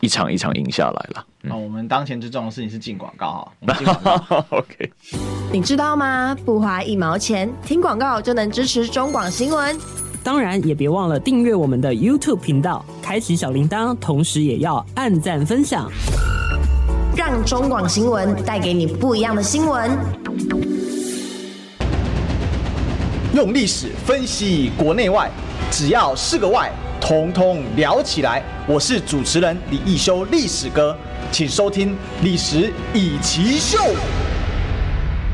[0.01, 1.25] 一场一场赢下来了。
[1.43, 4.45] 那、嗯哦、我们当前最重要的事情是进广告哈。
[4.51, 4.93] OK，
[5.53, 6.37] 你知道吗？
[6.45, 9.79] 不花一毛钱，听广告就能支持中广新闻。
[10.23, 15.91] 当然，也别忘了订阅我们的 YouTube 频道，开启小铃铛，同时也要按赞分享，
[17.17, 19.91] 让中广新闻带给你不一样的新闻。
[23.33, 25.31] 用历史分析国内外，
[25.71, 26.71] 只要是个“外”。
[27.01, 28.43] 通通聊起来！
[28.69, 30.97] 我是主持人李一修，历史哥，
[31.33, 31.89] 请收听
[32.23, 33.79] 《历史以奇秀》。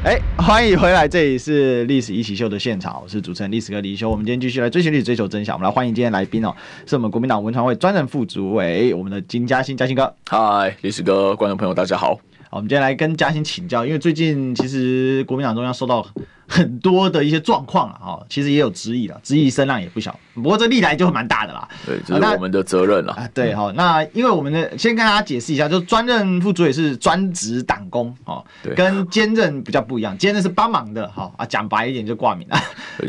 [0.04, 4.08] 哎，欢迎回来，这里是《历史一起秀》的现场，我是主持人历史哥李易修。
[4.08, 5.56] 我们今天继续来追寻历史，追求真相。
[5.56, 6.54] 我们来欢迎今天来宾哦，
[6.86, 10.14] 是我们国民党文传会专任副主委，我们的金嘉欣嘉欣哥。
[10.30, 12.18] 嗨，历史哥，观众朋友，大家好。
[12.56, 16.06] 好，我们今天来跟嘉兴请教，因为最近其实国民党中央收到。
[16.48, 20.16] 很多的一些状况啊，哈，其实也有质疑了，质疑声浪也不小。
[20.32, 23.12] 不过这历来就蛮大的啦，对，这是我们的责任了。
[23.14, 32.56] 啊，对哈，那因为我们的先跟大家解释一下，就专任副主委是专职党工哦，对，跟兼任比较不一样，兼任是帮忙的哈啊，讲白一点就挂名了。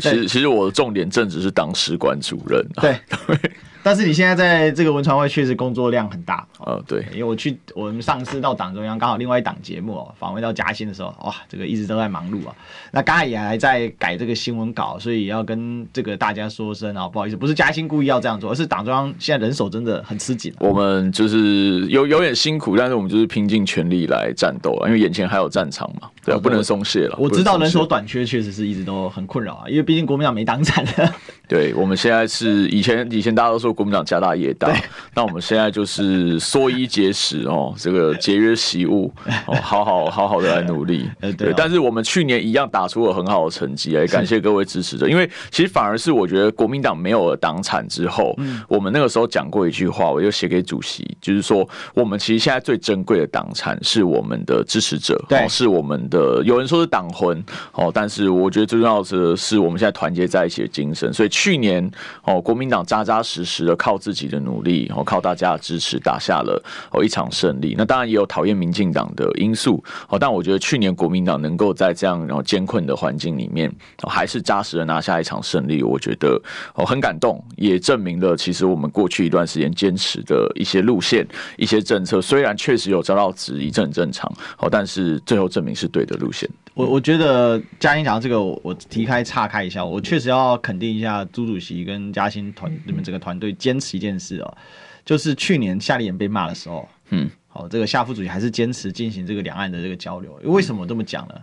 [0.00, 3.38] 其实 其实我的重点正职是当史馆主任，对对。
[3.82, 12.54] 但是你现在在这个文传会确实工作量很大啊、哦，对，因为我去我们上次到党中央，刚好另外一档节目哦，访问到嘉兴的时候，哇，这个一直都在忙碌啊。
[12.90, 20.52] 那刚才也还在改这个新闻稿，所以也要跟这个大家说声啊，不好意思，不是嘉兴故意要这样做，而是党中央现在人手真的很吃紧。
[20.58, 27.16] 我们就是有有点辛苦，但是我们就是拼尽全力来战斗啊，因为眼前还有战场嘛，对啊，不能松懈了。
[27.18, 31.14] 我知道人手短缺确实是一直都很困扰啊，因为毕竟国民党没党产了。
[31.48, 34.70] 对，我们现在是以前以前大家都说国民党家大业大，
[35.14, 39.10] 那我们现在就是缩衣节食哦，这个节约习物
[39.46, 41.08] 哦， 好好好好的来努力。
[41.38, 45.08] 对，但是我们去年一样打出了很好的成绩，也感谢各位支持者。
[45.08, 48.36] 因为其实反而是我觉得国民党没有了党产之后，
[48.68, 61.30] 我们那个时候讲过一句话，我就写给主席，就是说我们其实现在最珍贵的党产是我们的支持者，对，是我们的有人说是党魂哦，但是我觉得最重要的是我们现在团结在一起的精神，所以。
[61.38, 61.88] 去年
[62.24, 67.76] 哦，国民党扎扎实实的靠自己的努力，哦，靠大家的支持打下了哦一场胜利。
[67.78, 73.72] 那当然也有讨厌民进党的因素哦，但我觉得去年国民党能够在这样然后艰困的环境里面，
[74.08, 76.42] 还是扎实的拿下一场胜利，我觉得
[76.74, 81.24] 哦很感动，也证明了其实我们过去一段时间坚持的一些路线、
[81.56, 86.50] 一些政策，虽然确实有遭到质疑，这很正常哦，但是最后证明是对的路线。
[86.78, 94.56] 我我觉得嘉欣讲到这个，我提开岔开一下，我确实要肯定一下朱主席跟嘉欣团你们整个团队坚持一件事哦，
[95.04, 100.38] 就是去年夏立言被骂的时候，嗯，好，这个夏副主席还是坚持进行这个两岸的这个交流。
[100.44, 101.34] 为什么我这么讲呢？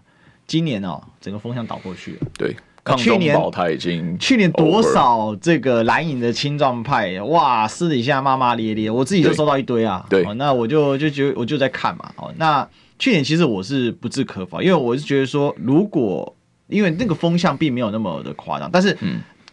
[0.47, 2.55] 今年哦，整个风向倒过去了，对，
[2.95, 12.65] 去年他已经去年多少这个蓝营的青壮派哇，私底下骂骂咧咧，我自己就收到一堆啊，对，那我就就觉得我就在看嘛，哦，那。
[12.97, 16.35] 去年其实我是不置可否，因为我是觉得说，如果
[16.67, 18.97] 因为那个风向并没有那么的夸张，但是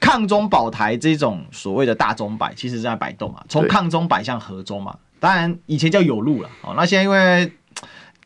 [0.01, 4.97] 抗中保台这种所谓的大中摆，其实是在摆动嘛，从抗中摆向和中嘛。
[5.21, 7.53] 当然以前叫有路了，哦，那现在因为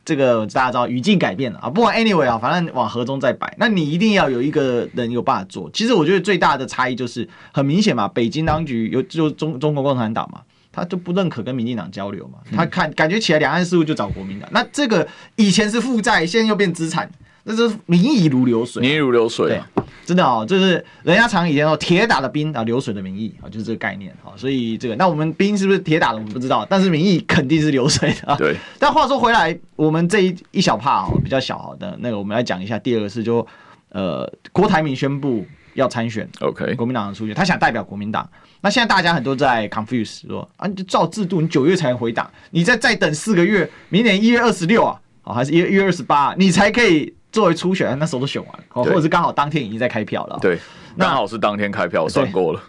[0.04, 5.70] 这个大家知道语境改变了啊，不管 anyway 啊，反正往和中再摆，那你一定要有一个人有办法做。
[5.72, 10.42] 其实我觉得最大的差异就是很明显嘛，北京当局有就中中国共产党嘛。
[10.76, 12.38] 他就不认可跟民进党交流嘛？
[12.54, 14.46] 他看感觉起来两岸事务就找国民党。
[14.52, 17.10] 那这个以前是负债，现在又变资产，
[17.44, 19.48] 那是民意如流水，民意如流水。
[19.48, 24.36] 对，真的哦，就是人家常以前说铁打的兵啊，流水的民意啊，就是这个概念啊。
[24.36, 26.18] 所以这个，那我们兵是不是铁打的？
[26.18, 28.36] 我们不知道，但是民意肯定是流水的啊。
[28.36, 28.54] 对。
[28.78, 33.46] 但话说回来，我们这一一小帕哦，比较小的那个，我们来讲一下第二个是就
[33.88, 38.28] 呃，郭台铭宣布要参选，OK，国民党的初选，他想代表国民党。
[38.62, 50.38] 那现在大家很多在 confuse 说啊，你就照制度，你九月才能回党，你再再等四个月，明年一月二十六啊，哦，还是一月二十八，你才可以作为初选，那时候都选完了，哦，或者是刚好当天已经在开票了。
[50.40, 50.58] 对，
[50.98, 52.62] 刚好是当天开票，算过了。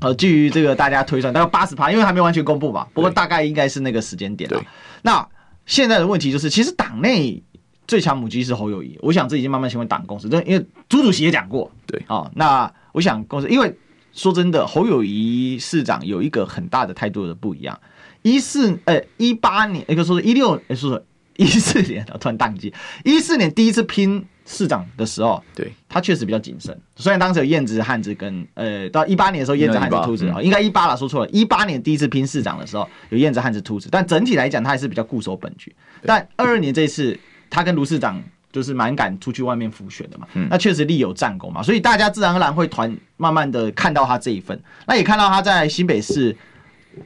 [0.00, 4.62] 呃，基于这个大家推算，大概八十趴，因为还没完全公布嘛，不过大概应该是那个时间点了。
[5.02, 5.26] 那
[5.66, 7.42] 现在的问题就是，其实党内
[7.86, 13.74] 最强母鸡是侯友宜，我想这已经慢慢成为党共识，因为朱主席也讲过，对啊，哦，那我想共识，因为。
[14.12, 17.78] 说真的，侯友谊市长有一个很大的态度的不一样。
[18.22, 21.02] 一四呃一八年，一个说是一六，哎说说
[21.36, 22.72] 一四年， 突然宕机。
[23.04, 26.78] 一四年第一次拼市长的时候，对，他确实比较谨慎。
[26.94, 31.30] 虽然当时有燕子、汉子跟呃，到一八年的时候，燕子、汉子、秃子啊，应该一八了，说错了。
[31.30, 35.74] 一八年第一次拼市长的时候，有燕子、汉子、秃子，但整体来讲，他还是比较固守本局。
[36.04, 37.18] 但二二年这次，
[37.50, 46.36] 他跟卢市长就是蛮敢出去外面浮选的嘛，那确实立有战功嘛，所以大家自然而然会团慢慢的看到他这一份，那也看到他在新北市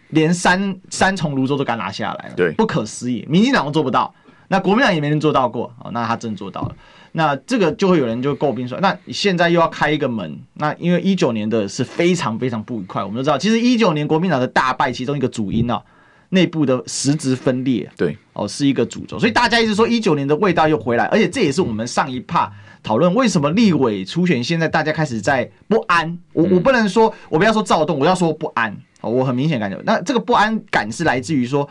[0.09, 4.13] 连三三重芦洲都敢拿下来了，对，不可思议，民进党都做不到。
[4.49, 6.77] 那国民党也没人做到过，哦，那他真做到了。
[7.11, 15.83] 那这个就会有人就诟病说，那你现在又要开一个门，那因为一九年的是非常非常不愉快，我们都知道，其实一九年国民党的大败，其中一个主因啊，
[16.31, 31.69] 内部的实质分裂，对，哦，是一个主轴，所以大家一直说一九年的味道又回来，而且这也是我们上一趴讨论为什么立委初选现在大家开始在不安，我我不能说我不要说躁动，我要说不安，哦，我很明显感觉，那这个不安感是来自于说，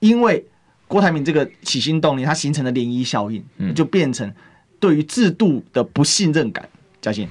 [0.00, 0.44] 因为。
[0.86, 3.42] 郭台铭这个起心动念，它形成了涟漪效应，
[3.74, 4.30] 就变成
[4.78, 6.68] 对于制度的不信任感。
[7.00, 7.26] 嘉欣。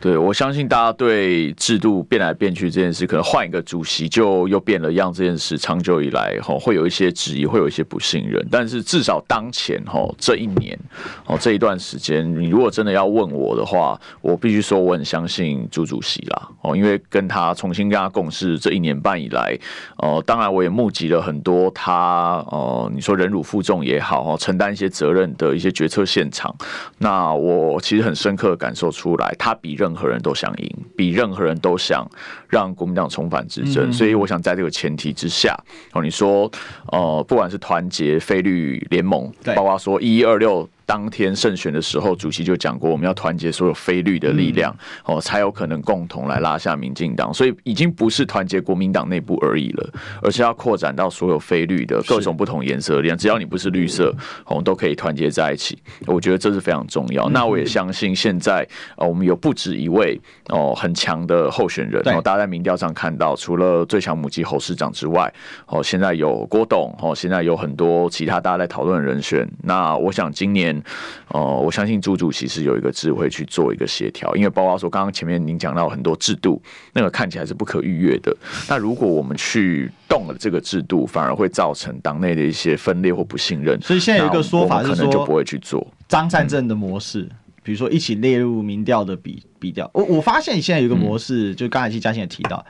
[0.00, 5.12] 对，我相信大家对制度变来变去这件事，可能换一个主席就又变了样。
[5.12, 8.42] 这件事长久以来哈，会有一些质疑，会有一些不信任。
[8.50, 10.78] 但是至少当前哈这一年
[11.26, 19.58] 哦这一段时间，你如果真的要问我的话，我必须说我很相信朱主席啦哦，因为跟他重新跟他共事这一年半以来，
[19.98, 26.54] 哦，当然我也募集了很多他哦，你说忍辱负重也好哦，承担一些责任的一些决策现场。
[26.98, 32.08] 那我其实很深刻的感受出来，他比任任何人都想赢，比任何人都想
[32.48, 35.58] 让国民党重返执政，所以我想在这个前提之下，
[35.92, 36.48] 哦，你说，
[36.92, 40.68] 呃，不管是团结非绿联盟，包括说一一二六。
[40.90, 47.32] 当天胜选的时候，主席就讲过，我们要团结所有非绿的力量，哦，才有可能共同来拉下民进党。
[47.32, 49.88] 所以已经不是团结国民党内部而已了，
[50.20, 53.16] 而是要扩展到所有非绿的各种不同颜色的力量。
[53.16, 55.78] 只要你不是绿色，红都可以团结在一起。
[56.08, 57.28] 我觉得这是非常重要。
[57.28, 62.02] 那我也相信，现在呃，我们有不止一位哦很强的候选人。
[62.06, 65.32] 哦，大家在民调上看到，除了最强母鸡侯市长之外，
[65.66, 69.48] 哦，现在有郭董，哦，现在有很多其他大家在讨论的人选。
[69.62, 70.79] 那我想今年。
[71.28, 76.60] 哦，我相信朱主席是有一个智慧去做一个协调，因为包括说刚刚前面您讲到很多制度，
[76.92, 78.36] 那个看起来是不可逾越的。
[78.68, 83.80] 那如果我们去动了这个制度，反而会造成党内的一些分裂或不信任。
[83.80, 87.28] 所以现在有一个说法是说，可能就不会去做张善政的模式，
[87.62, 89.90] 比如说一起列入民调的比比调。
[89.94, 92.64] 我我发现现在有一个模式，就刚才其实嘉欣也提到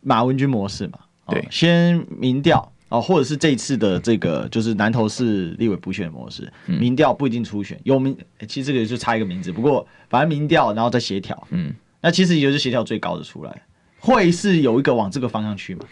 [0.00, 2.72] 马文君模式嘛，对，先民调。
[2.88, 8.16] 哦，或者是这一次的这个就是南投市立委补选模式，民调不一定初选，有民，
[8.48, 13.62] 其实这个就差一个名字，不过反正民调然后再协调，嗯，那其实也就是协调最高的出来，
[13.98, 15.84] 会是有一个往这个方向去吗？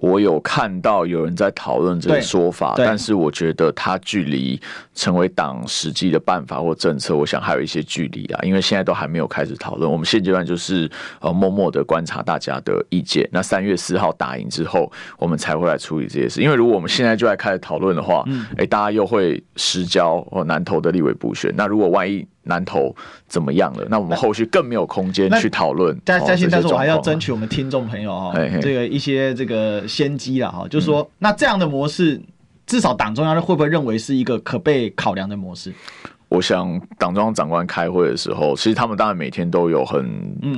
[0.00, 4.60] 我有看到有人在讨论这个说法，但是我觉得它距离
[4.94, 8.40] 成为党实际的办法或政策，我想还有一些距离啊。
[8.42, 13.26] 因为现在都还没有开始讨论，我们现阶段就是呃默默的观察大家的意见。
[13.32, 16.42] 那三月四号打赢之后，我们才会来处理这些事。
[16.42, 18.22] 因为如果我们现在就来开始讨论的话，
[18.56, 21.50] 哎、欸，大家又会失焦哦南投的立委补选。
[21.56, 22.94] 那如果万一南投
[23.28, 23.86] 怎么样了？
[23.90, 25.94] 那我们后续更没有空间去讨论。
[26.04, 32.20] 在在现在，我还要争取我们听众朋友哈，这个一些这个先机了哈，就是说，那这样的模式，
[32.66, 35.72] 至少党中央会不会认为是一个可被考量的模式？
[36.30, 40.00] 我想，党中央长官开会的时候，其实他们当然每天都有很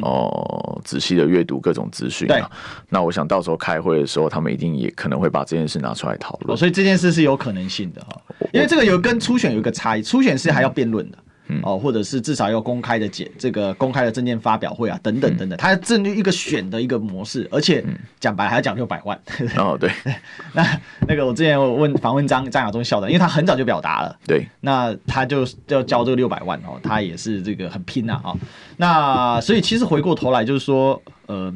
[0.00, 2.50] 哦、呃、仔细的阅读各种资讯啊。
[2.88, 6.56] 那我想到时候开会的时候，他们一定也可能会把这件事拿出来讨论。
[6.56, 8.18] 所以这件事是有可能性的哈，
[8.54, 11.18] 因为这个有跟初选有一个差异，初选是还要辩论的。
[11.62, 17.84] 哦，或者是至少要公开的解这个公开的证件发表会啊，等等等等，他要针对一个选的一个模式，而且
[18.18, 19.18] 讲白还要讲六百万。
[19.56, 19.90] 哦，对，
[20.54, 28.34] 那那个我之前有问访问张张亚中校长，因为他很早就表达了，对，那他就要交这个六百万哦，他也是这个很拼呐啊。
[28.76, 31.52] 那所以其实回过头来就是说，呃，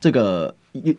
[0.00, 0.54] 这个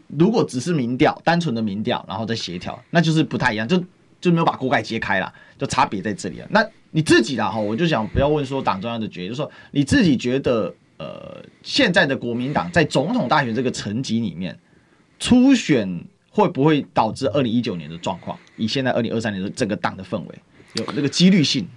[0.07, 3.81] 如果只是民调，单纯的民调，然后再协调，那就是不太一样，就
[4.21, 5.33] 就没有把锅盖揭开了，
[5.67, 6.47] 差别在这里啊。
[6.49, 14.57] 那你自己啦哈，我就想不要问说党中央的决议，就是说你自己觉得，呃，现在的国民党在总统大选这个层级里面，
[15.19, 18.37] 初选会不会导致二零一九年的状况？
[18.57, 20.39] 以现在二零二三年的整个党的氛围，
[20.73, 21.67] 有这个几率性？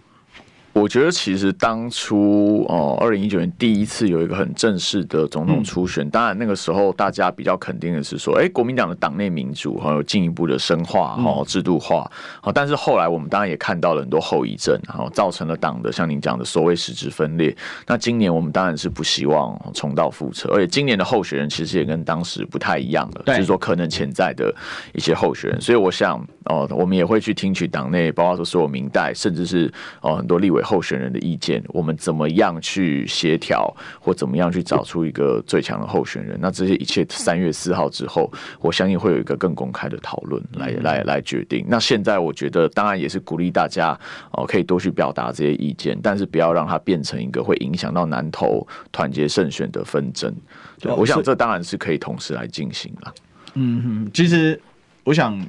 [0.76, 12.10] 我觉得其实当初哦，二零一九年第一次有一个很正式的总统初选，当然那个时候大家比较肯定的是说，哎，国民党的党内民主哈有进一步的深化哈制度化，
[12.42, 17.56] 好，但是后来我们当然也看到了很多后遗症，然后造成了党的像您讲的所谓实质分裂。
[17.86, 24.54] 那今年我们当然是不希望重蹈覆辙，而且今年的候选人其实也跟当时不太一样了，就是说可能潜在的
[24.92, 30.62] 一些候选人，所以我想哦，我们也会去听取党内包括说所有明代，甚至是哦很多立委。
[30.66, 36.37] 候选人的意见，我们怎么样去协调，或怎么样去找出一个最强的候选人？
[36.40, 41.64] 那这些一切三月四号之后，我相信会有一个更公开的讨论来来来决定。
[41.68, 43.99] 那现在我觉得，当然也是鼓励大家
[44.32, 50.34] 哦，可以多去表达这些意见，但是不要让它变成一个会影响到南投团结胜选的纷争。
[50.80, 53.14] 对，我想这当然是可以同时来进行了。
[53.55, 54.61] 嗯哼，其实
[55.05, 55.40] 我想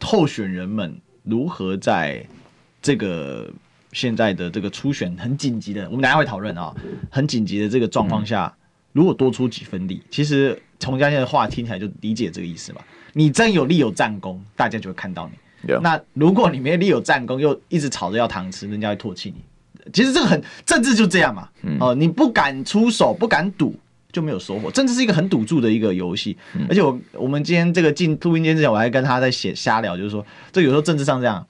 [0.00, 0.94] 候选人们
[1.24, 2.24] 如何在
[2.80, 3.50] 这个
[3.96, 6.70] 现在的这个初选很紧急的，我们等下会讨论啊，
[7.10, 8.54] 很紧急的这个状况下，
[8.92, 12.80] 如果多出几分力，其实从嘉兴的话听起来就理解这个意思嘛。
[13.14, 15.72] 你真有力有战功，大家就会看到你。
[15.80, 19.42] 那如果你没力有战功，又一直吵着要糖吃，人家会唾弃你。
[19.90, 21.48] 其实这个很政治就这样嘛。
[21.80, 23.74] 哦，你不敢出手，不敢赌。
[24.12, 26.34] 就没有收获，政治是一个很赌注的一个游戏。
[26.70, 31.46] 而且我我们今天这个进录音间之前，我还跟他在写瞎聊，就是说，这有时候政治上这样，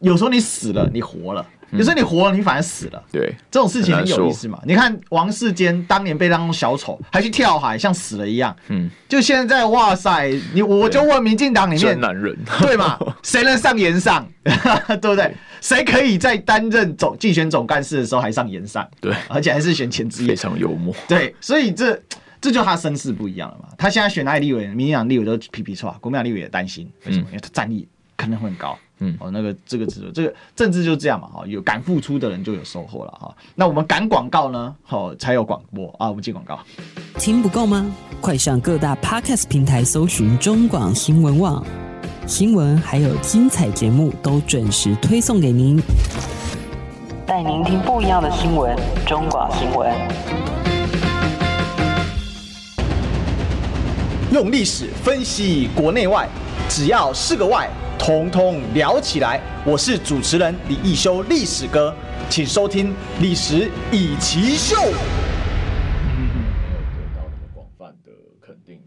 [0.00, 3.02] 有时候你死了，你活了；有时候你活了，你反而死了。
[3.10, 4.60] 对，这种事情很有意思嘛。
[4.64, 8.54] 你看王世坚当年被当小丑，还去跳海，像死了一样。
[8.68, 12.98] 嗯，就现在，哇塞，你我就问民进党里面男人对嘛？
[13.22, 14.26] 谁能上炎上？
[15.00, 15.34] 对不对？
[15.60, 18.86] 谁可以在担任总竞选总干事的时候还上炎上？
[19.00, 20.94] 对，而且还是选前之夜，非常幽默。
[21.06, 21.96] 对，所以这
[22.40, 23.68] 这就他身世不一样了嘛。
[23.78, 27.26] 他现在选哪里立委，民进党立委都皮皮剉，国民党立委也担心，为什么？
[27.28, 27.88] 因为他战力
[28.22, 28.78] 可能会很高。
[29.00, 31.26] 嗯，哦，那个这个制度，这个政治就这样嘛。
[31.26, 33.34] 哈，有敢付出的人就有收获了哈。
[33.56, 34.72] 那我们赶广告呢？
[34.84, 36.08] 好，才有广播啊。
[36.08, 36.56] 我们接广告，
[37.18, 37.92] 听不够吗？
[38.20, 41.66] 快上各大 Podcast 平台搜寻中广新闻网。
[42.28, 45.82] 新闻还有精彩节目都准时推送给您，
[47.26, 48.78] 带您听不一样的新闻。
[49.04, 49.92] 中广新闻，
[54.30, 56.28] 用历史分析国内外，
[56.68, 57.68] 只要是个“外”，
[58.04, 59.40] 统统聊起来。
[59.64, 61.94] 我是主持人李易修，历史哥，
[62.28, 62.90] 请收听
[63.20, 64.74] 《历史以奇秀》。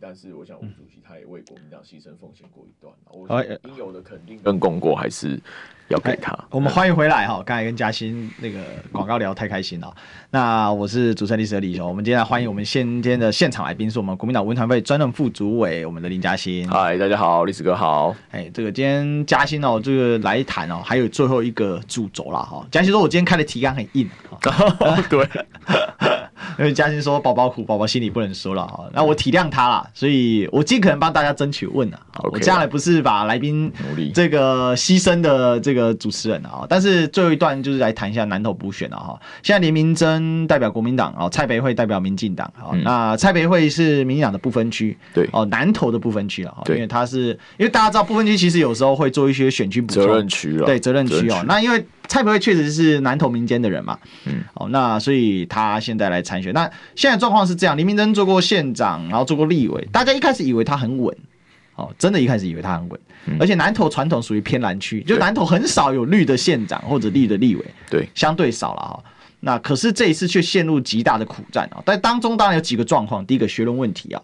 [0.01, 5.39] 但是我想，吴主席他也为国民党牺牲奉献过一段，我应有的肯定跟功过还是
[5.90, 6.38] 要给他。
[6.50, 8.60] 我们欢迎回来哈，刚才跟嘉欣那个
[8.92, 9.94] 广告聊太开心了。
[10.32, 16.68] 那我是主持人历史的李雄，我们今天来欢迎我们今天的现场来宾是我们国民党文团会专任副主委，我们的林嘉欣。
[16.70, 18.16] 嗨，大家好，历史哥好。
[18.32, 22.66] 哎，这个今天嘉欣哦，这个来谈哦，还有最后一个主轴了哈。
[22.72, 24.10] 嘉欣说，我今天开的提纲很硬，
[25.10, 25.30] 对。
[26.60, 28.86] 因为嘉欣说宝宝苦，宝宝心里不能说了哈。
[28.94, 32.00] 那我体谅他啦，所以我尽可能帮大家争取问啊。
[32.16, 32.30] Okay.
[32.32, 33.72] 我将来不是把来宾
[34.14, 39.20] 这个牺牲的这个主持人啊，但是最后一段就是来谈一下南投补选了哈。
[39.44, 42.72] 现在连明珍代表国民党啊，蔡培慧代表民进党啊。
[42.84, 46.64] 那蔡培慧是民进党的不分区，对哦，南投的不分区了哈。
[46.68, 51.44] 因为他是因为大家知道不分区其实有时候会做一些选区补充，责任区了，对责任区哦。
[51.48, 56.53] 那因为蔡培慧确实是南投民间的人嘛，嗯，哦，那所以他现在来参选。
[56.53, 61.16] 那现在状况是这样，林明珍做过县长，然后做过立委，大家一开始以为他很稳，
[61.76, 69.03] 哦，真的一开始以为他很稳，嗯、而且南投传统属于偏蓝区，就南投很少有绿的县长或者绿的立委，对，相对少了哈。
[69.39, 74.20] 那可是这一次却陷入极大的苦战啊，但当中当然有几个状况，第一个学伦问题啊。
[74.20, 74.24] 哦，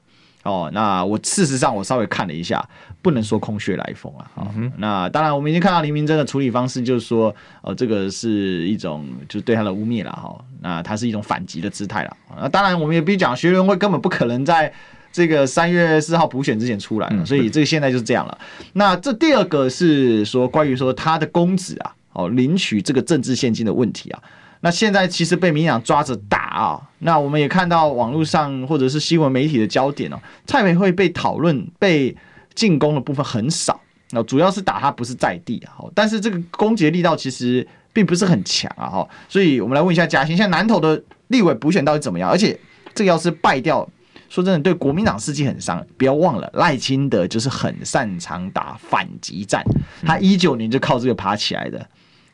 [0.74, 2.68] 那我事实上我稍微看了一下，
[3.02, 4.30] 不能说空穴来风啊。
[4.78, 10.36] 那当然我们已经看到林明真的处理方式，就是说，呃，这个是一种就是对他的污蔑了哈。
[10.62, 12.18] 那他是一种反击的姿态了。
[12.40, 14.72] 那当然我们也必须讲，学伦会根本不可能在
[15.12, 18.38] 这个三月四号补选之前出来，所以这个现在就是这样了。
[18.74, 24.24] 那这第二个是说关于说他的公子啊，哦，领取这个政治献金的问题啊。
[24.62, 32.16] 那现在其实被民进党抓着打啊，那我们也看到网络上或者是新闻媒体的焦点哦，蔡培慧被讨论、被
[32.54, 33.82] 进攻的部分很少，
[34.12, 42.30] 那主要是打他不是在地啊，但是这个攻击力道其实并不是很强啊，哈，所以我们来问一下嘉兴，现在南投的立委补选到底怎么样？
[42.30, 42.58] 而且
[42.94, 43.90] 这个要是败掉，
[44.30, 45.84] 说真的对国民党士气很伤。
[45.98, 49.64] 不要忘了赖清德就是很擅长打反击战，
[50.06, 51.84] 他一九年就靠这个爬起来的。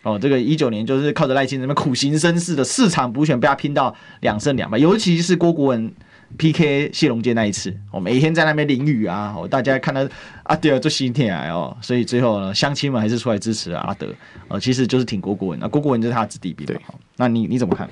[0.07, 5.91] 哦，这个一九年就是靠着赖清德苦行僧似的市场补选被他拼到两胜两败，尤其是郭国文
[6.37, 10.07] PK 谢龙介那一次，我每天在那边淋雨啊，哦，大家看到
[10.43, 14.07] 阿德做心疼啊，哦，所以最后呢，乡亲们还是出来支持阿德，
[14.47, 16.79] 哦，其实就是挺郭国文，那郭国文就是他的子弟兵，对，
[17.17, 17.89] 那你你怎么看？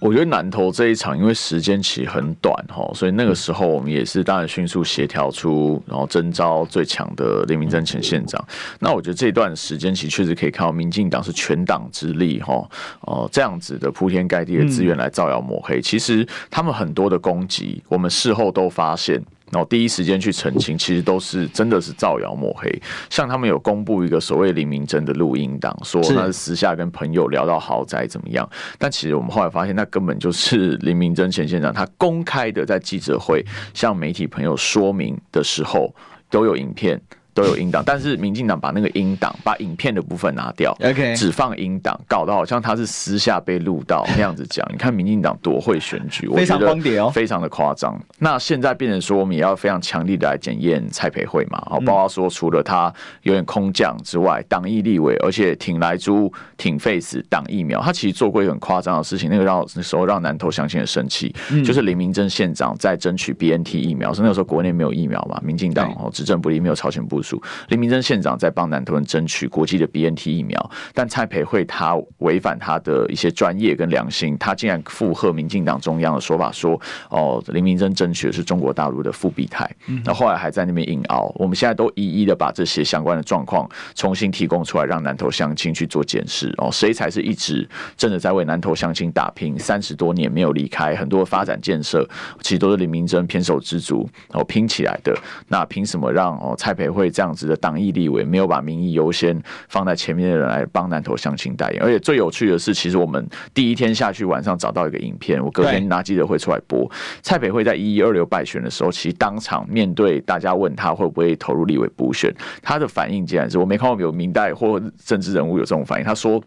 [0.00, 8.42] 我觉得南投这一场，因为时间其实很短哈，所以那个时候我们也是当然迅速协调出，然后征召最强的林明溱前县长。
[8.78, 12.68] 那我觉得这段时间其实确实可以看到，民进党是全党之力哈，
[13.00, 15.80] 哦这样子的铺天盖地的资源来造谣抹黑。
[15.80, 19.22] 其实他们很多的攻击，我们事后都发现。
[19.52, 22.70] 然后第一时间去澄清，其实都是真的是造谣抹黑。
[23.08, 35.94] 像他们有公布一个所谓林明真的录音档，说那是私下跟朋友聊到豪宅怎么样，但其实我们后来发现，那根本就是林明真前县长他公开的在记者会向媒体朋友说明的时候
[36.28, 37.00] 都有影片。
[37.36, 44.66] 都有音档，但是民进党把那个音档，把影片的部分拿掉，OK，只放音档，搞得好像他是私下被录到那样子讲。
[44.72, 48.00] 你看民进党多会选举，非常光碟哦，非常的夸张。
[48.18, 67.20] 那现在变成说，我们也要非常强力的来检验蔡培慧嘛，好，包括说除了他有点空降之外，党意立委，而且挺莱猪、挺 Face 挡疫苗，他其实做过一个很夸张的事情，那个让那时候让南投乡亲很生气，就是林明珍县长在争取 BNT 疫苗，是那个时候国内没有疫苗嘛，民进党哦执政不力，没有超前部。
[67.68, 79.70] 林明珍县长在帮南投人争取国际的 BNT 疫苗，但蔡培慧他违反他的一些专业跟良心，他竟然附和民进党中央的说法，说哦林明珍争取的是中国大陆的复必泰，
[80.04, 81.32] 那后来还在那边硬拗。
[81.36, 86.52] 我们现在都一一的把这些相关的状况重新提供出来，让南投乡亲去做检视。
[86.58, 89.58] 哦，谁才是一直真的在为南投乡亲打拼？
[89.58, 92.08] 三十多年没有离开，很多发展建设
[92.42, 95.16] 其实都是林明珍偏手之足哦拼起来的，
[95.48, 99.34] 那凭什么让哦蔡培慧这样子的党意立委没有把民意优先
[99.70, 106.86] 放在前面的人来帮南投乡亲代言，而且最有趣的是，其实我们第一天下去晚上找到一个影片，我隔天拿记者会出来播。
[107.22, 116.04] 蔡培慧在一一二六败选的时候，其实当场面对大家问他会不会投入立委补选，他的反应竟然是我没看过有明代或政治人物有这种反应。
[116.04, 116.38] 他说：“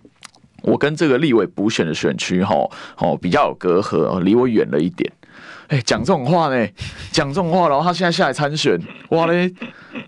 [0.63, 2.55] 我跟这个立委补选的选区哈
[2.97, 5.11] 哦比较有隔阂，离我远了一点。”
[5.69, 6.67] 哎，讲这种话呢，
[7.11, 8.75] 讲这种话，然后他现在下来参选，
[9.09, 9.53] 哇嘞！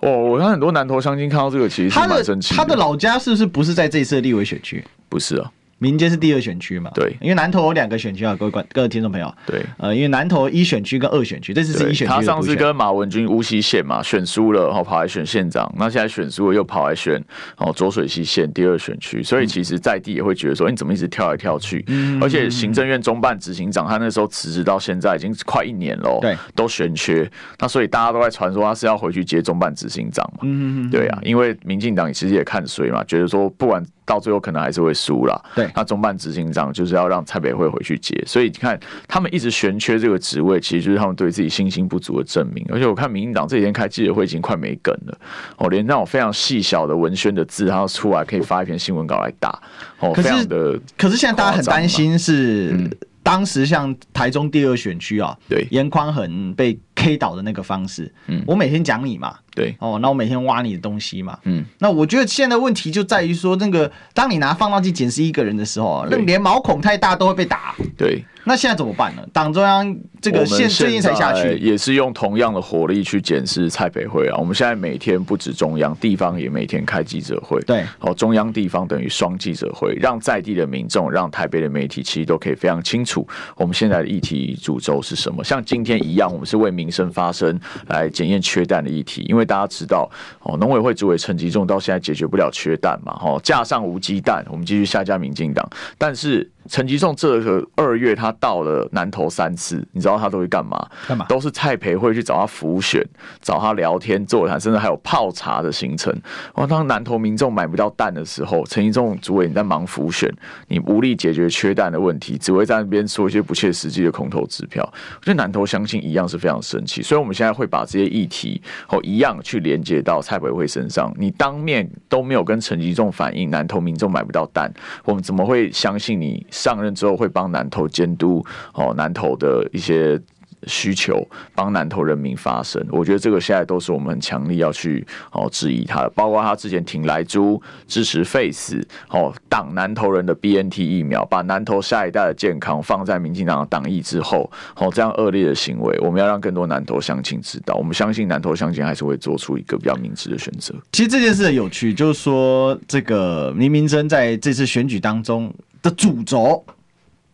[0.01, 2.55] 哦，我看很多南投乡亲看到这个，其实是蛮生气。
[2.55, 4.83] 他的老家是不是不是在这一次的立委选区？
[5.07, 5.51] 不是啊。
[5.81, 6.91] 民间是第二选区嘛？
[6.93, 9.33] 对，因为南投有两个选区啊，各位观各位听众朋友。
[9.47, 12.13] 对，呃，因为南投一选区跟二选区，这次是一选区。
[12.13, 17.19] 他上次跟马文君乌溪县嘛选输了，然后跑来选县长，那现在选输了又跑来选
[17.57, 21.83] 哦浊水溪县第二选区，所以其实在地也会觉得说，你怎么一直跳来跳去？
[21.87, 27.27] 嗯，而且行政院中办执行长他那时候辞职到现在已经快一年了，对，都悬缺。
[27.57, 30.41] 那所以大家都在传说他是要回去接中办执行长嘛？
[30.43, 33.83] 嗯嗯对啊，因为民进党其实也看衰嘛，觉得说不管。
[34.05, 35.41] 到最后可能还是会输了。
[35.55, 42.65] 对，那中办执行长就是要让蔡培慧回去接，所以你看他们一直悬缺这个职位，其实就是他们对自己信心不足的证明。
[42.69, 45.17] 而且我看民进党这几天开记者会已经快没梗了，
[45.57, 49.61] 哦，连那种非常细小的文宣的字，他要出来可以发一篇新闻稿来打。
[49.99, 50.79] 哦，非常的。
[50.97, 52.89] 可是现在大家很担心是，
[53.23, 59.35] 当时像台中第二选区啊，对，颜宽衡被 K 岛的那个方式，嗯，我每天讲你嘛。
[59.53, 67.75] 对哦，那我每天挖你的东西嘛，嗯，那我觉得现在问题就在于说，那个当你拿放大镜检视一个人的时候，那连毛孔太大都会被打。
[67.97, 69.21] 对，那现在怎么办呢？
[69.33, 74.37] 党中央这个现最近才下去，也是用同样的火力去检视蔡培慧啊。
[74.37, 77.59] 我们现在每天不止中央，地方也每天开记者会。
[77.63, 83.27] 对，哦，中央地方等于双记者会，让在地的民众，让台北的媒体，其实都可以非常清楚
[83.57, 85.43] 我们现在的议题主轴是什么。
[85.43, 89.45] 像今天一样，我们是为民生发生，来检验缺蛋的议题，因为。
[89.51, 90.09] 大家知道
[90.43, 93.11] 哦，农委会主委陈吉仲到现在解决不了缺蛋嘛？
[93.15, 95.69] 哈，架上无鸡蛋，我们继续下架民进党。
[95.97, 100.87] 但是陈吉仲这个二月他到了南投三次，你知道他都会干嘛？
[101.07, 101.25] 干嘛？
[101.27, 103.03] 都是蔡培慧去找他浮选，
[103.41, 106.15] 找他聊天座谈，甚至还有泡茶的行程。
[106.53, 110.31] 哦，当南投民众买不到蛋的时候，陈吉仲主委你在忙浮选，
[110.67, 114.83] 你无力解决缺蛋的问题，只会在那边说一些不切实际的空头支票。
[115.19, 119.31] 我觉得南投相信一样是非常生气，所以我们现在会把这些议题哦一样。
[119.43, 124.71] 去连接到蔡培慧身上，你当面都没有跟陈吉仲反映南投民众买不到蛋，
[125.03, 130.21] 我们怎么会相信你上任之后会帮南投监督哦南投的一些？
[130.67, 138.79] 需求帮南投人民发声，我觉得这个现在都是我们很强力要去哦质疑他的，包括他之前挺莱猪、支持 Face
[139.09, 150.75] 哦挡南投人的 BNT 疫苗，把南投下一代的健康放在民进党的党意之后，哦这样恶劣的行为，我们要让更多南投乡亲知道，我们相信南投乡亲还是会做出一个比较明智的选择。
[150.91, 156.65] 其实这件事很有趣，就是说这个林明真在这次选举当中的主轴。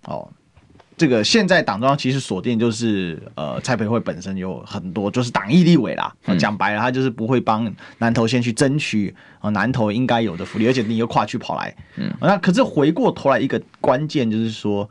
[0.04, 0.30] 哦。
[1.00, 14.90] 这个现在党中央其实锁定就是呃蔡培慧本身有很多就是党意立委啦，讲白了他就是不会帮南投先去争取啊南投应该有的福利，而且你又跨区跑来，嗯，那可是回过头来一个关键就是说，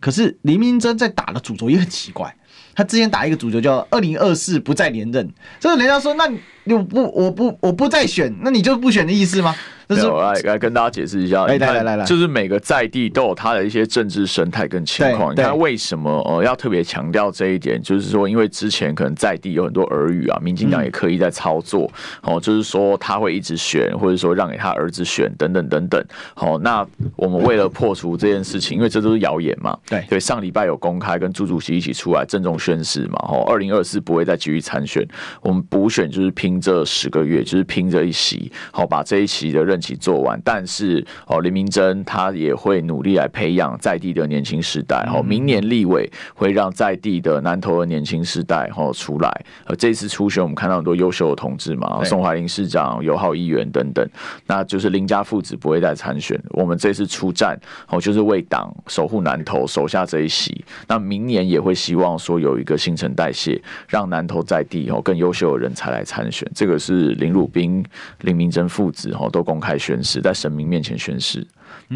[0.00, 2.34] 可是林明真在打的主轴也很奇怪，
[2.74, 6.26] 他之前打一个主轴叫二零二四不再连任，就是人家说那
[6.64, 9.54] 你不我不我不再选，那你就不选的意思吗？
[9.88, 15.32] 这是我来来跟大家解释一下，来来来来，就是每个在地都有他的一些政治生态跟情况。
[15.32, 17.80] 你看为什么呃要特别强调这一点？
[17.82, 21.90] 就是说，因为之前可能在地有很多耳语啊，民进党也刻意在操作，
[22.22, 26.02] 哦，就是说他会一直选，或者说让给他儿子选等等等等。
[26.34, 35.06] 好，那我们为了破除这件事情，因为这都是谣言嘛，对对，上礼拜有公开跟朱主席一起出来郑重宣誓嘛，哦，二零二四不会再继续参选，
[35.42, 40.40] 我们补选就是拼这十个月，就是拼这一席，好把这一席的任期做完。
[40.44, 49.44] 但是哦，林明珍他也会努力来培养在地的年轻世代，哦，明年立委会让在地的南投的年轻世代哦出来。
[49.66, 54.06] 呃，这次初选我们看到很多优秀的同志嘛，宋怀林市长、游浩议员等等，
[54.46, 56.40] 那就是林家父子不会再参选。
[56.50, 57.58] 我们这次出战
[57.88, 60.64] 哦，就是为党守护南投，守下这一席。
[60.88, 66.50] 那明年也会希望说有一个新陈代谢，让南投在地哦更优秀的人才来参选。
[66.54, 67.84] 这个是林汝斌、
[68.22, 71.46] 林明珍父子哦都公开宣誓，在神明面前宣誓。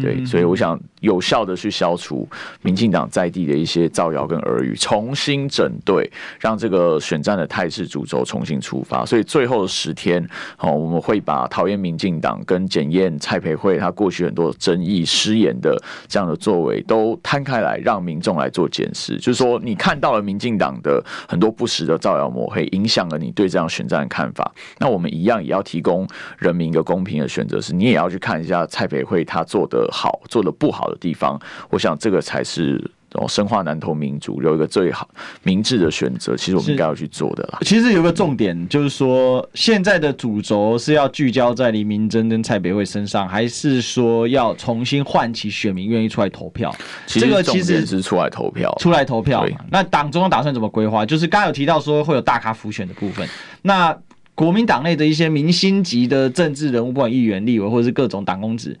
[0.01, 2.27] 对，所以我想有效的去消除
[2.61, 6.09] 民进党在地的一些造谣跟耳语，重新整队，
[6.39, 9.05] 让这个选战的态势主轴重新出发。
[9.05, 10.23] 所以最后的十天，
[10.59, 19.17] 哦，我们会把讨厌民进党跟检验蔡培慧他过去很多争议失言的这样的作为都摊开来，让民众来做检视。
[19.17, 24.51] 就是说，你看到了民进党的很多不实的造谣抹黑，影响了你对这样选战的看法。
[24.77, 29.78] 那我们一样也要提供人民一个公平的选择，是你也要去看一下蔡培慧他做的。
[29.91, 32.79] 好做的不好的地方，我想这个才是
[33.13, 35.09] 哦，深化南投民主有一个最好
[35.41, 36.35] 明智的选择。
[36.37, 37.57] 其实我们应该要去做的啦。
[37.61, 46.71] 其实有个重点就是说，现在的主轴是要聚焦在黎明真跟蔡培慧身上，还是说要重新唤起选民愿意出来投票？
[47.07, 49.43] 这个其实是出来投票，出来投票。
[49.71, 51.03] 那党中央打算怎么规划？
[51.03, 53.27] 就是刚刚有提到说会有大咖浮选的部分，
[53.63, 53.97] 那
[54.35, 58.77] 国民党内的一些明星级的政治人物，不管议员、立委或者是各种党公职。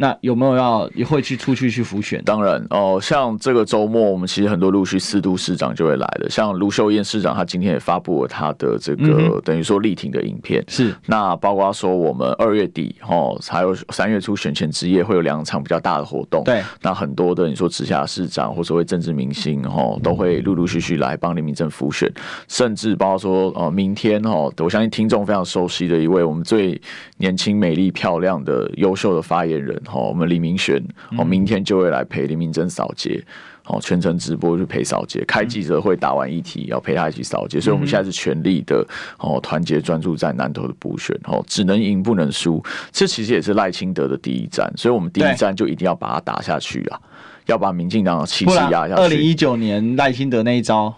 [0.00, 2.22] 那有没有要也会去出去去浮选？
[2.24, 6.30] 当然哦，像这个周末，我们其实很多陆续四都市长就会来了。
[6.30, 10.64] 像卢秀燕市长，他今天也发布了他的这个、嗯、等于说力挺的影片。
[10.68, 16.42] 是，那包括说我们二月底哦，还有三月初选前之夜会有两场比较大的活动。
[16.44, 22.10] 对，那很多的你说直辖市长或所谓政治明星哦，都会陆陆续续来帮林明正浮选，
[22.48, 26.80] 甚至包括说哦，明天哦，我相信听众非常熟悉的一位我们最
[27.20, 29.78] 年轻、美丽、漂亮的优秀的发言人。
[29.86, 30.82] 好，我们李明璇，
[31.18, 33.22] 哦，明天就会来陪林明珍扫街，
[33.66, 38.82] 哦，全程直播去陪扫街，开记者会打完议题，要陪他一起扫街，所以我们现在是全力的，
[39.18, 46.98] 哦，团结专注在南投的补选，哦，只能赢不能输，这其实也是赖清德的第一战，所以我们第一战就一定要把它打下去啊，
[47.44, 49.02] 要把民进党的气势压下去。
[49.02, 50.94] 二零一九年赖清德那一招。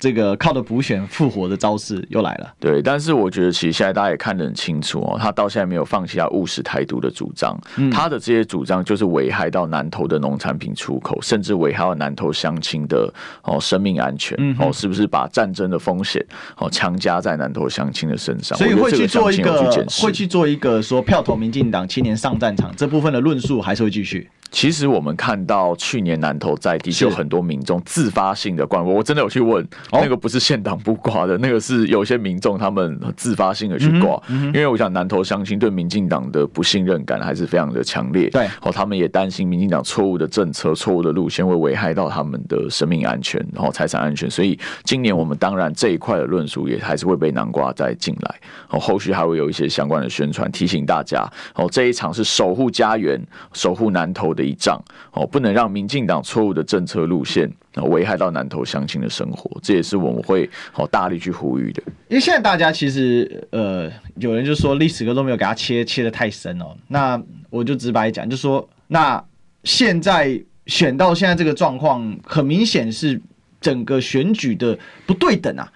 [0.00, 2.52] 这个靠着补选复活的招式又来了。
[2.58, 16.24] 对，但是我觉得其实现在大家也看得很清楚哦，他到现在没有放弃他务实台独的主张，嗯、他的这些主张就是危害到南投的农产品出口，甚至危害到南投乡亲的哦生命安全、嗯、哦，是不是把战争的风险
[16.56, 18.56] 哦强加在南投乡亲的身上？
[18.56, 24.26] 所以会去做一个会去做一个说票投民进党青年上战场这部分的论述还是会继续。
[24.50, 48.34] 其实我们看到去年南投在地就有很多民众自发性的挂，我真的有去问，那个不是县党不挂的，那个是有些民众他们自发性的去挂，因为我想南投乡亲对民进党的不信任感还是非常的强烈，对，哦，他们也担心民进党错误的政策、错误的路线会危害到他们的生命安全、然后财产安全，所以今年我们当然这一块的论述也还是会被南瓜再进来，
[48.70, 51.24] 哦，后续还会有一些相关的宣传，提醒大家，
[51.54, 53.20] 哦，这一场是守护家园、
[53.52, 54.39] 守护南投的。
[54.40, 54.82] 的一仗
[55.12, 57.50] 哦，不能让民进党错误的政策路线
[57.90, 61.82] 危害到南投乡亲的生活，这也是我们会好大力去呼吁的。
[62.08, 69.22] 因为现在大家其实呃，有人就说历史哥都没有给他切切得太深哦，那我就直白讲，就说那
[69.64, 73.20] 现在选到现在这个状况，很明显是
[73.60, 75.70] 整个选举的不对等啊。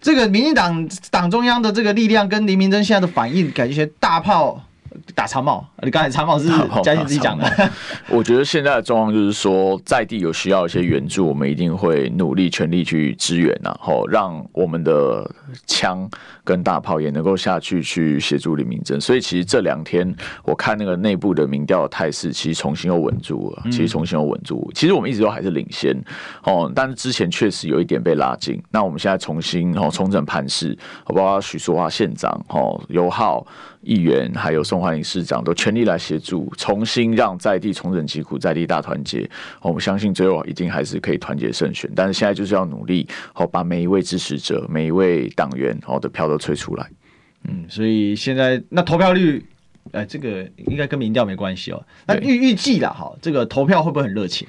[0.00, 4.64] 这个民进党党中央的这个力量跟林明溱现在的反应，感觉大炮。
[5.14, 6.48] 打长帽，你刚才长帽是
[6.82, 7.70] 嘉欣自己讲的。
[8.08, 15.28] 我觉得现在的状况就是说，在地有需要一些援助，我们一定会努力全力去支援，然后让我们的
[15.66, 16.08] 枪
[16.44, 19.00] 跟大炮也能够下去去协助李明珍。
[19.00, 23.62] 所以其实这两天我看那个内部的民调的态势，其实重新又稳住了。
[23.70, 25.96] 其实重新又稳住，其实我们一直都还是领先
[26.44, 28.60] 哦，但是之前确实有一点被拉近。
[28.70, 30.76] 那我们现在重新哦重整盘势，
[31.06, 33.46] 包括许淑华县长哦尤浩
[33.82, 39.28] 议员还有宋林市长都全力来协助，重新让在地重整旗鼓，在地大团结。
[39.62, 41.90] 我们相信最后一定还是可以团结胜选。
[41.94, 46.90] 但是现在就是要努力，好把每一位支持者、每一位党员好的票都催出来。
[47.48, 49.44] 嗯，所以现在那投票率
[49.92, 51.82] 呃，这个应该跟民调没关系哦。
[52.06, 54.46] 那预预计啦，哈，这个投票会不会很热情？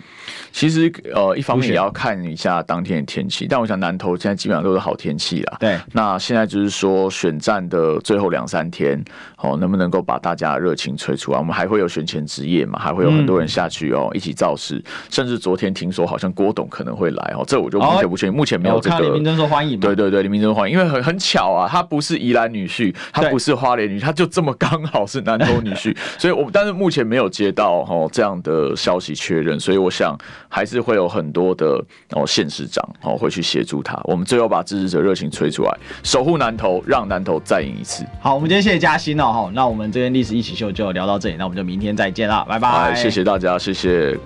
[0.52, 5.58] 其实呃，一方面也要看一下当天的天气，但我想南投现在基本上都是好天气啦。
[5.60, 9.04] 对，那现在就是说选战的最后两三天，
[9.38, 11.40] 哦，能不能够把大家的热情催出来？
[11.40, 14.84] 我们还会有选前之夜嘛，还会有很多人下去哦，嗯、一起造势。
[15.10, 19.00] 甚至昨天听说好像郭董可能会来哦，这我就目前不确定，目前没有这个。
[19.00, 30.18] 李明珍说欢迎，对对对，李明珍欢迎，因为很很巧啊，他不是宜兰女婿，他不是花莲女婿，他就这么刚好是南投女婿， 所以我但是目前没有接到哦这样的消息确认，所以我想
[30.50, 38.06] 还是会有很多的哦县市长哦会去协助他，我们最后把支持者热情吹出来，守护南投，让南投再赢一次。
[38.20, 44.18] 好，我们今天谢谢嘉欣哦，哈，那我们这边历史一起秀就聊到这里，那我们就明天再见啦，拜拜，谢谢大家，谢谢。